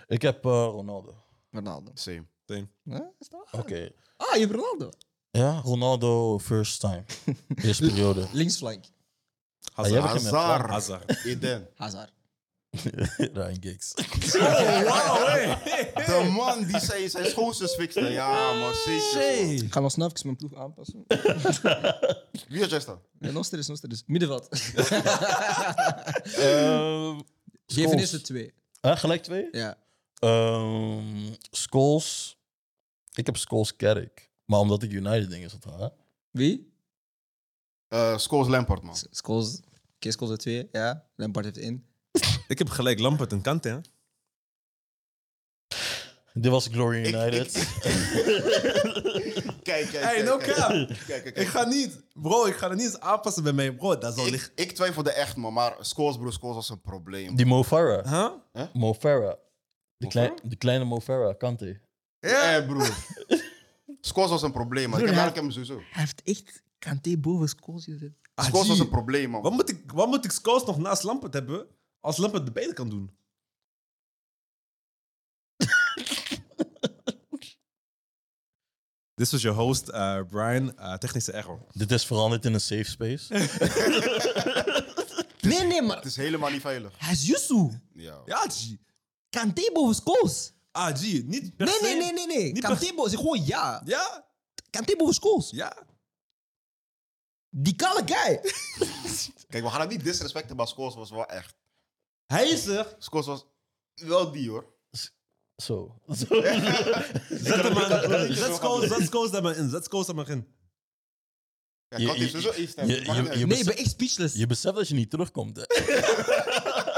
[0.08, 1.16] Ik heb eh, Ronaldo.
[1.51, 1.91] Ronaldo.
[1.93, 2.26] Same.
[2.47, 2.68] Same.
[2.84, 2.99] Huh?
[3.20, 3.47] Is dat?
[3.51, 3.91] Oké.
[4.18, 4.89] Ah, je hebt Ronaldo.
[5.32, 7.04] Ja, Ronaldo first time.
[7.64, 8.28] Eerste periode.
[8.32, 8.86] Linksflank.
[9.74, 10.14] Ah, jij Hazard.
[10.14, 10.70] begint met Hazard.
[10.70, 11.26] Hazard.
[11.26, 11.68] Eden.
[11.76, 12.12] Hazard.
[13.34, 13.93] Ryan Giggs.
[14.84, 15.62] Wauw, hey.
[15.93, 18.01] De man die zijn, zijn schoonzus fixte.
[18.01, 19.64] Ja, man, zeker.
[19.64, 21.06] Ik ga nog snel even mijn ploeg aanpassen.
[22.47, 22.99] Wie had jij staan?
[23.20, 24.04] Ja, Noster is Noster is.
[24.06, 24.49] Middenveld.
[26.36, 27.20] Ehm,
[27.68, 27.99] Geef Scholes.
[27.99, 28.54] eerst de twee.
[28.82, 29.47] Eh, gelijk twee?
[29.51, 29.78] Ja.
[30.20, 32.38] Ehm Scholes.
[33.14, 34.32] Ik heb Scholes Kerk.
[34.45, 35.88] Maar omdat ik United dingen zat, hè?
[36.32, 36.74] Wie?
[37.88, 38.95] Eh Scholes Lampard, man.
[39.09, 39.59] Scholes.
[39.95, 40.68] Oké, Scholes de twee.
[40.72, 41.05] Ja.
[41.16, 41.86] Lampard heeft één.
[42.47, 43.80] Ik heb gelijk Lampert en Kante, hè.
[46.34, 47.51] Dit was Glory Ik- United.
[49.64, 50.55] Kijk, kijk, Hey, kijk, no kijk.
[50.55, 50.70] cap.
[50.70, 51.38] Kijk, kijk, kijk.
[51.38, 53.97] Ik ga niet, bro, ik ga er niet eens aanpassen bij mij, bro.
[53.97, 55.53] Dat zal Ik, ik twijfelde echt, man.
[55.53, 57.36] Maar Scholes, bro, Scholes was een probleem.
[57.36, 58.11] Die Mo Farah.
[58.53, 58.64] Huh?
[58.74, 59.38] Mo Farah.
[60.04, 61.80] De, klein, de kleine Mo Farah, Kante.
[62.20, 62.97] Ja, eh, broer.
[64.01, 64.99] Scholes was een probleem, man.
[64.99, 65.76] Ik heb hem sowieso.
[65.76, 68.12] Hij heeft echt Kanté boven Scholes gezet.
[68.36, 69.41] Ah, Scholes was een probleem, man.
[69.41, 71.68] Wat moet ik, wat moet ik Scholes nog naast Lampert hebben
[71.99, 73.12] als Lampert de beide kan doen?
[79.16, 81.66] Dit was je host, eh, Brian, eh, technische error.
[81.72, 83.34] Dit is veranderd in een safe space.
[85.41, 86.93] Nee, nee, maar Het is helemaal niet veilig.
[86.97, 87.70] hij is Yusu.
[87.93, 88.22] Ja.
[88.26, 88.45] Ja,
[89.34, 89.40] G.
[89.40, 90.54] Kanté boven Scholes.
[90.72, 91.84] Ah, G, niet per Nee, se.
[91.84, 92.52] nee, nee, nee, nee.
[92.52, 92.66] Niet.
[93.10, 93.82] Zeg gewoon ja.
[93.86, 94.26] Ja,
[94.70, 95.50] Kanté boven Scholes.
[95.50, 95.78] ja.
[97.50, 98.40] Die kale guy.
[99.50, 101.56] Kijk, we gaan hem niet disrespecten, maar Scholes was wel echt.
[102.26, 102.96] Hij is er.
[103.00, 103.46] Scholes was
[103.94, 104.72] wel die, hoor.
[105.56, 106.02] Zo.
[106.08, 106.30] Zet
[107.62, 108.34] hem aan.
[108.34, 109.70] Zet Scholes, zet Scholes daar maar in.
[109.70, 110.48] Zet Scholes daar maar in.
[111.88, 112.88] Ja, Je- Kant heeft je- sowieso één stem.
[112.88, 113.40] je- Maakt je- niet uit.
[113.40, 114.36] je- Nee, ik ben echt speechless.
[114.36, 115.64] Je beseft dat je niet terugkomt, hè?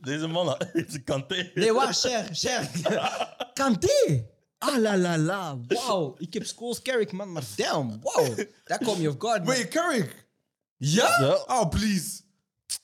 [0.00, 1.50] Deze man heeft een Kante.
[1.54, 2.70] Nee, waar, Cher, Cher.
[3.52, 4.26] Kanté.
[4.58, 5.58] Ah la la la.
[5.68, 6.14] Wauw.
[6.18, 8.00] Ik heb Scholes Carrick, man, maar damn.
[8.00, 8.38] Wow.
[8.64, 9.44] That caught me off guard.
[9.44, 9.54] man.
[9.54, 10.26] Wait, Carrick.
[10.76, 11.20] Ja?
[11.20, 11.44] Ja.
[11.46, 12.20] Oh, please.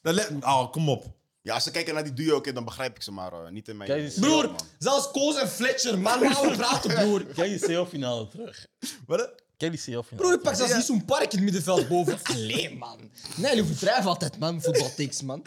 [0.03, 1.19] Dan let, oh, kom op.
[1.43, 3.69] Ja, als ze kijken naar die duo, oké, dan begrijp ik ze, maar eh, niet
[3.69, 3.91] in mijn...
[3.91, 4.61] Kijk, Broer, man.
[4.79, 6.21] zelfs Scholes en Fletcher, man.
[6.21, 7.25] We praten, broer?
[7.25, 8.67] Kijk die CL-finale terug.
[9.07, 9.35] Wat?
[9.69, 10.17] Die CL-finale.
[10.17, 12.19] Broer, ik pak zelfs niet zo'n park in het middenveld boven.
[12.35, 12.99] Allee, man.
[13.37, 14.63] Nee, je overdrijft altijd, man.
[14.63, 15.43] Voetbaltiks, man.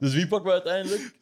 [0.00, 1.12] Dus wie pakken we uiteindelijk?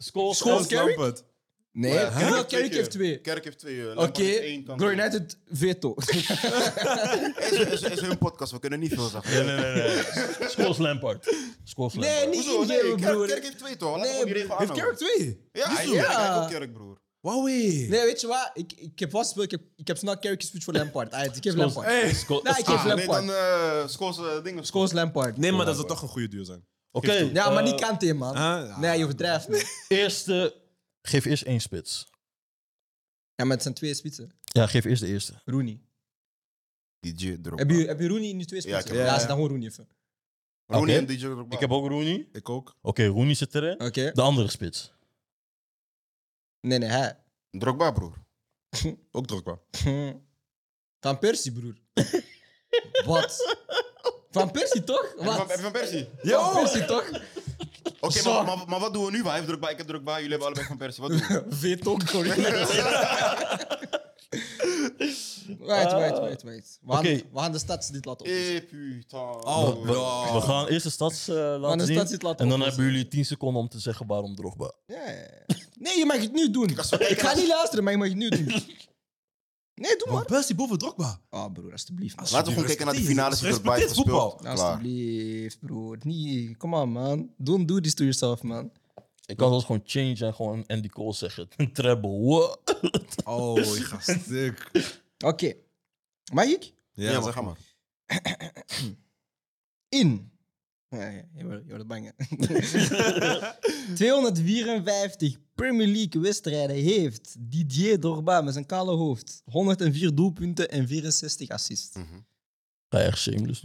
[0.67, 0.97] Carrick?
[0.97, 1.25] Lampert.
[1.73, 2.73] Nee, Ja, keer.
[2.73, 3.21] heeft twee.
[3.21, 3.91] Kerk heeft twee.
[3.91, 4.93] eh, Oké, Kant Glory.
[4.99, 5.95] United, veto.
[5.97, 9.47] Het is, is, is hun podcast, we kunnen niet veel zeggen.
[9.47, 9.95] Nee, nee, nee.
[10.39, 10.49] nee.
[10.49, 11.35] Scholes Lampard.
[11.65, 12.31] Scholes Nee, Lampard.
[12.37, 12.65] niet Hoezo?
[12.65, 13.27] Nee, Kerk, broer.
[13.27, 13.97] Kerk heeft twee toch?
[13.97, 15.41] Nee, nee, Heeft Carrick twee?
[15.53, 16.47] Ja, hij Ja.
[16.51, 16.92] Kerk, broer.
[17.23, 17.87] Wauw, hey.
[17.89, 18.51] Nee, weet je wat?
[18.55, 21.13] Ik, ik heb vast ik heb, ik heb snel Carrick geswitcht voor Lampard.
[21.13, 21.95] Alright, ik geef Scholes- Lampard.
[21.95, 22.03] Hey.
[22.03, 23.27] Nee, ik geef Ah, nee, Lampard.
[23.27, 24.65] dan eh Scholes eh, dingen.
[24.67, 25.37] Scholes Lampard.
[25.37, 26.67] Nee, maar dat zou toch een goede duur zijn.
[26.91, 27.13] Oké.
[27.13, 28.35] Ja, maar eh, niet Kanté, man.
[28.35, 28.79] Ah, ja.
[28.81, 29.49] Nee, je overdrijft.
[29.49, 29.61] man.
[29.89, 30.55] Eerste.
[31.03, 32.07] Geef eerst één spits.
[33.35, 34.31] Ja, maar het zijn twee spitsen.
[34.45, 35.41] Ja, geef eerst de eerste.
[35.45, 35.81] Rooney.
[37.01, 37.63] DJ Drogba.
[37.67, 38.91] Heb je, heb je Rooney in die twee Ja, spitsen?
[38.93, 39.21] ik heb Ja, hem.
[39.21, 39.89] is dan gewoon Rooney even.
[40.67, 41.55] Rooney en DJ Drogba.
[41.55, 42.29] Ik heb ook Rooney.
[42.33, 42.77] Ik ook.
[42.83, 43.81] Oké, Rooney zit erin.
[43.81, 44.11] Oké.
[44.13, 44.93] De andere spits.
[46.63, 47.17] Nee, nee, hij.
[47.51, 48.15] Drogba, broer.
[49.13, 49.59] Ook Drogba.
[51.01, 51.75] Van Persie, broer.
[53.05, 53.57] Wat?
[54.31, 55.15] Van Persie, toch?
[55.17, 55.49] Van- Wat?
[55.57, 56.09] je van Persie?
[56.23, 57.11] Van Persie, toch?
[58.01, 59.23] Oké, maar, maar, maar wat doen we nu?
[59.23, 61.03] Hij heeft bij, ik heb bij, jullie hebben allebei Van Persie.
[61.03, 61.45] Wat doen we?
[61.57, 61.97] Veto.
[65.59, 66.79] Wait, wait, wait, wait.
[66.83, 67.23] We gaan, Oké.
[67.33, 68.55] we gaan de stads dit laten oplossen.
[68.55, 69.45] Eh, putain.
[69.45, 70.33] Oh, bro.
[70.35, 71.95] We gaan eerst de stads eh, laten de zien.
[71.95, 72.83] stads dit laten en dan oplossen.
[72.83, 74.73] hebben jullie 10 seconden om te zeggen waarom Drogba.
[74.87, 75.11] Ja, ja,
[75.47, 75.57] ja.
[75.83, 76.69] Nee, je mag het nu doen.
[76.69, 78.45] Ik ga niet luisteren, maar je mag het nu doen.
[79.75, 80.25] Nee, doe maar.
[80.25, 81.21] Persie boven Drogba.
[81.31, 82.17] Oh, broer, alsjeblieft.
[82.17, 82.25] man.
[82.31, 84.31] Laten we gewoon kijken naar de finales die erbij voetbal.
[84.31, 84.55] gespeeld.
[84.55, 84.57] Klaar.
[84.71, 85.97] Alsjeblieft, broer.
[86.03, 87.31] Nee, come on, man.
[87.37, 88.73] Don't do this to yourself, man.
[89.27, 91.49] Ik kan dat gewoon change en gewoon Andy Cole zeggen.
[91.57, 92.09] Een treble.
[92.11, 92.55] Wow.
[93.25, 94.71] Oh, je gaat stuk.
[95.25, 95.55] Oké.
[96.33, 96.73] Mag ik?
[96.93, 97.57] Ja, ga maar.
[99.89, 100.31] In.
[100.93, 102.25] Ja, ja, je wordt, je wordt bang, hè.
[103.95, 111.49] 254 Premier League wedstrijden heeft Didier Drogba met zijn kale hoofd 104 doelpunten en 64
[111.49, 111.97] assists.
[112.89, 113.65] Ga je echt shameless?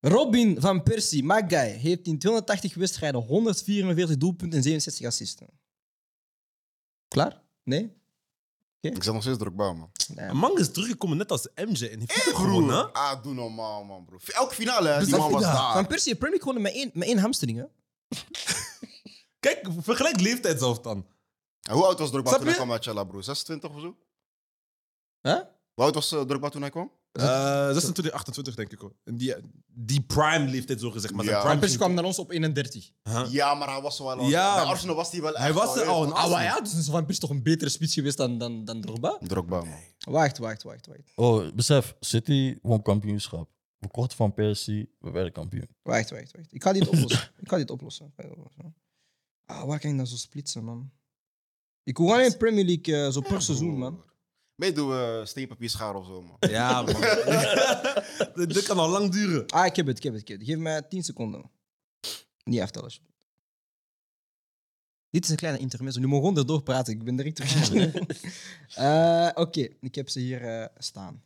[0.00, 5.42] Robin van Persie, my guy, heeft in 280 wedstrijden 144 doelpunten en 67 assists.
[7.08, 7.42] Klaar?
[7.62, 7.92] Nee?
[8.80, 9.90] Ik zet nog steeds druk bij, man.
[10.14, 10.32] nee.
[10.32, 12.34] Man is teruggekomen net als MJ en heeft het.
[12.34, 14.16] Broer, ah, doe normaal, man, bro.
[14.26, 15.72] Elke finale, hè, die Besef man was daar.
[15.72, 17.64] Van Persie heeft Premier League gewonnen met één, met één hamstring, hè?
[19.40, 21.06] Kijk, vergelijk leeftijd zelf dan.
[21.62, 22.54] En hoe oud was Drogba toen hij je?
[22.54, 23.20] kwam uit Chella, bro?
[23.20, 23.96] 26 of zo?
[25.22, 25.40] Huh?
[25.74, 26.92] Hoe oud was eh, Drogba toen hij kwam?
[27.12, 28.92] Eh 26, 28 denk ik hoor.
[29.04, 29.34] En Die,
[29.66, 31.14] die prime leeftijd zo gezegd.
[31.14, 32.90] Maar zijn prime Van Persie kwam naar ons op 31.
[33.02, 33.24] Huh?
[33.30, 34.28] Ja, maar hij was wel al...
[34.28, 34.54] Ja.
[34.54, 36.86] Bij Arsenal was hij wel Hij was er al een Ah, maar ja, dus is
[36.88, 39.18] Van Persie toch een betere spits geweest dan, dan, dan Drogba?
[39.20, 39.78] Drogba, man.
[39.98, 41.12] Wacht, wacht, wacht, wacht.
[41.14, 41.94] Oh, besef.
[42.00, 43.50] City won kampioenschap.
[43.78, 44.90] We kochten van Persie.
[44.98, 45.68] We werden kampioen.
[45.82, 46.52] Wacht, wacht, wacht.
[46.52, 47.30] Ik ga dit oplossen.
[47.42, 48.14] ik ga dit oplossen.
[49.44, 50.90] Ah, waar kan ik dat zo splitsen, man?
[51.82, 54.04] Ik wil alleen Premier League eh, zo per seizoen, man.
[54.58, 56.50] Meedoen we steenpapier schaar of zo, man.
[56.50, 56.94] Ja, man.
[58.48, 59.46] dit, kan al lang duren.
[59.46, 60.48] Ah, ik heb het, ik heb het, ik heb het.
[60.48, 61.50] Geef mij 10 seconden.
[62.44, 63.16] Niet aftellen, alsjeblieft.
[65.10, 66.00] Dit is een kleine intermezzo.
[66.00, 66.92] Nu mogen we gewoon erdoor praten.
[66.92, 67.94] Ik ben direct terug.
[68.74, 71.22] Eh, Oké, ik heb ze hier eh, staan.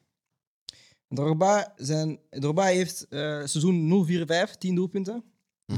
[1.09, 4.07] Drogba, zijn, Drogba heeft eh, seizoen
[4.51, 5.25] 0-4-5, 10 doelpunten.
[5.73, 5.77] 5-6,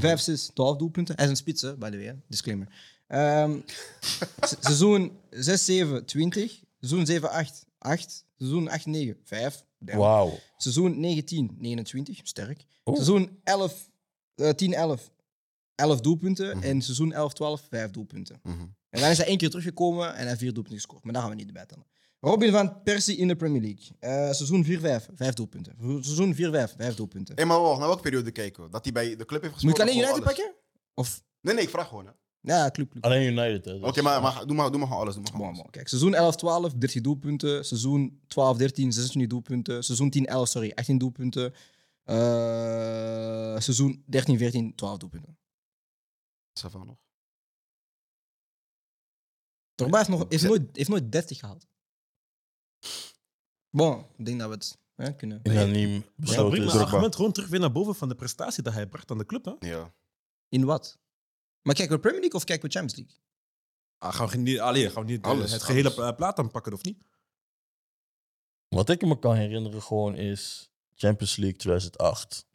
[0.53, 1.15] 12 doelpunten.
[1.15, 2.21] Hij is een spits, hè, by the way.
[2.27, 2.67] Disclaimer.
[3.07, 3.59] Ehm,
[4.49, 5.11] se- seizoen
[6.01, 6.63] 6-7, 20.
[6.85, 8.25] Seizoen 7-8, 8.
[8.37, 8.69] Seizoen
[9.15, 9.65] 8-9, 5.
[9.79, 9.99] Damn.
[9.99, 10.39] Wauw.
[10.57, 12.65] Seizoen 19, 29, sterk.
[12.83, 12.93] Oh.
[12.93, 13.89] Seizoen 11,
[14.35, 15.11] eh 10, 11,
[15.75, 16.61] 11 doelpunten.
[16.61, 18.39] En seizoen 11, 12, 5 doelpunten.
[18.43, 18.61] Mhm.
[18.89, 21.03] En dan is hij één keer teruggekomen en hij heeft vier doelpunten gescoord.
[21.03, 21.85] Maar daar gaan we niet bij tellen.
[22.19, 23.85] Robin van Persie in de Premier League.
[23.99, 25.75] Eh, seizoen 4-5, 5 doelpunten.
[25.79, 27.35] Seizoen 4-5, 5 doelpunten.
[27.35, 28.69] Hé, maar wacht, naar welke periode kijken we?
[28.69, 29.77] Dat hij bij de club heeft Moet gespeeld?
[29.77, 30.35] ik alleen United alles?
[30.35, 30.53] pakken?
[30.93, 31.23] Of?
[31.41, 32.11] Nee, nee, ik vraag gewoon, hè.
[32.45, 33.03] Ja, club, club.
[33.03, 33.73] Alleen United, hè.
[33.73, 35.13] Oké, maar, maar doe maar, doe maar gewoon alles.
[35.13, 35.61] Doe maar gewoon Bon, alles.
[35.61, 35.71] bon.
[35.71, 37.65] Kijk, seizoen 11, 12, 13 doelpunten.
[37.65, 39.83] Seizoen 12, 13, 26 doelpunten.
[39.83, 41.53] Seizoen 10, 11, sorry, 18 doelpunten.
[42.03, 42.15] Eh,
[43.59, 45.37] seizoen 13, 14, 12 doelpunten.
[46.59, 46.97] Ça va nog.
[49.75, 51.67] Drogba heeft, nog, heeft, nooit, heeft nooit 30 gehaald.
[53.69, 55.39] Bon, ik denk dat we het hè, kunnen.
[55.43, 56.83] Unaniem Maar besloten mijn Drogba.
[56.83, 59.45] argument gewoon terug weer naar boven van de prestatie dat hij bracht aan de club.
[59.45, 59.67] Hè?
[59.67, 59.93] Ja.
[60.49, 60.99] In wat?
[61.65, 63.17] Maar kijken we Premier League of kijken we Champions League?
[63.97, 66.09] Ah, gaan we niet, allee, gaan we niet eh, Alles, het gehele alles.
[66.09, 67.03] eh, plaat aanpakken, of niet?
[68.67, 72.45] Wat ik me kan herinneren gewoon is Champions League 2008.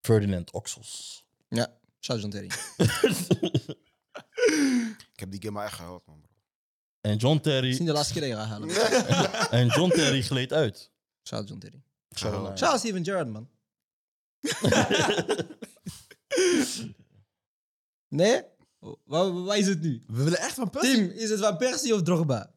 [0.00, 1.24] Ferdinand Oxels.
[1.48, 2.50] Ja, shout John Terry.
[5.14, 6.30] Ik heb die game maar echt gehaald, man, bro.
[7.00, 8.68] en John Het is Terry, niet de laatste keer dat je gaat halen.
[9.60, 10.90] en John Terry gleed uit.
[11.22, 11.82] Shout John Terry.
[12.56, 13.48] Shout Steven Gerrard, man.
[18.16, 18.42] nee?
[19.04, 20.02] Wat, wat is het nu?
[20.06, 20.94] We willen echt van Persie.
[20.94, 22.52] Tim, is het Van Persie of Drogba?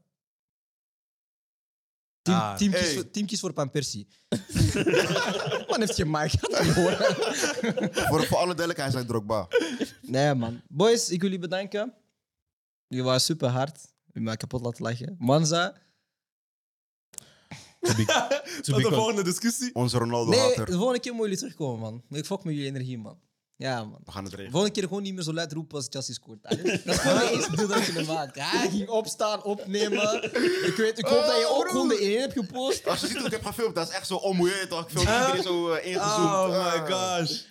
[2.21, 2.93] Team, Ah, team, hey.
[2.93, 4.07] voor, team kies voor Van Persie.
[5.69, 6.31] man heeft je maag.
[6.41, 6.97] Niet horen.
[8.07, 9.47] voor, voor alle duidelijkheid, hij zei Drogba.
[10.01, 10.61] nee, man.
[10.67, 11.93] Boys, ik wil jullie bedanken.
[12.87, 13.79] Jullie waren super hard.
[14.05, 15.15] Jullie mij kapot laten lachen.
[15.19, 15.75] Manza.
[17.79, 18.05] To be-
[18.61, 19.75] to Tot de con- volgende discussie.
[19.75, 20.65] Onze Ronaldo Nee, hater.
[20.65, 22.03] de volgende keer moeten jullie terugkomen, man.
[22.19, 23.19] Ik fok met jullie energie, man.
[23.57, 23.99] Ja, man.
[24.05, 24.51] We gaan het De regelen.
[24.51, 26.39] volgende keer gewoon niet meer zo luid roepen als Chelsea scoort.
[26.43, 28.39] Dat is gewoon de eerste deel dat je maakt.
[28.39, 30.23] Hij ging opstaan, opnemen.
[30.23, 32.87] Ik, weet, ik hoop dat je ook gewoon de 1 hebt gepost.
[32.87, 34.69] Als je ziet hoe ik heb gefilmd, dat is echt zo onmoeieerd.
[34.69, 34.81] toch?
[34.83, 36.29] Ik film iedereen zo eh, ingezoomd.
[36.29, 37.17] Oh my Ah.
[37.17, 37.41] gosh.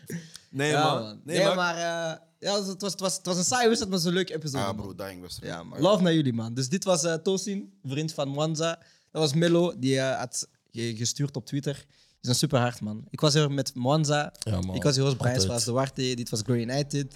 [0.50, 1.02] Nee, Ja, man.
[1.02, 1.20] man.
[1.24, 1.56] Nee, Nee, maar...
[1.56, 4.04] maar eh, ja, het, was, het, was, het was een saaie wedstrijd, maar het was
[4.04, 4.58] een leuke episode.
[4.64, 4.76] Ah, man.
[4.76, 5.52] bro, dying wedstrijd.
[5.52, 5.80] Ja, man.
[5.80, 6.54] Love naar jullie, man.
[6.54, 8.78] Dus dit was eh Tosin, vriend van Mwanza.
[9.12, 11.84] Dat was Melo, die eh, had ge- gestuurd op Twitter.
[12.26, 13.04] Is een super hard, man.
[13.10, 13.72] Ik was er met.
[14.38, 14.74] Ja, man.
[14.74, 16.14] Ik was hier als de Warte.
[16.14, 17.14] Dit was Glory United.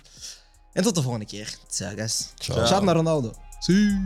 [0.72, 1.58] En tot de volgende keer.
[1.68, 2.32] Ciao, guys.
[2.38, 2.66] Ciao.
[2.66, 3.34] Shout naar Ronaldo.
[3.58, 4.04] Zie.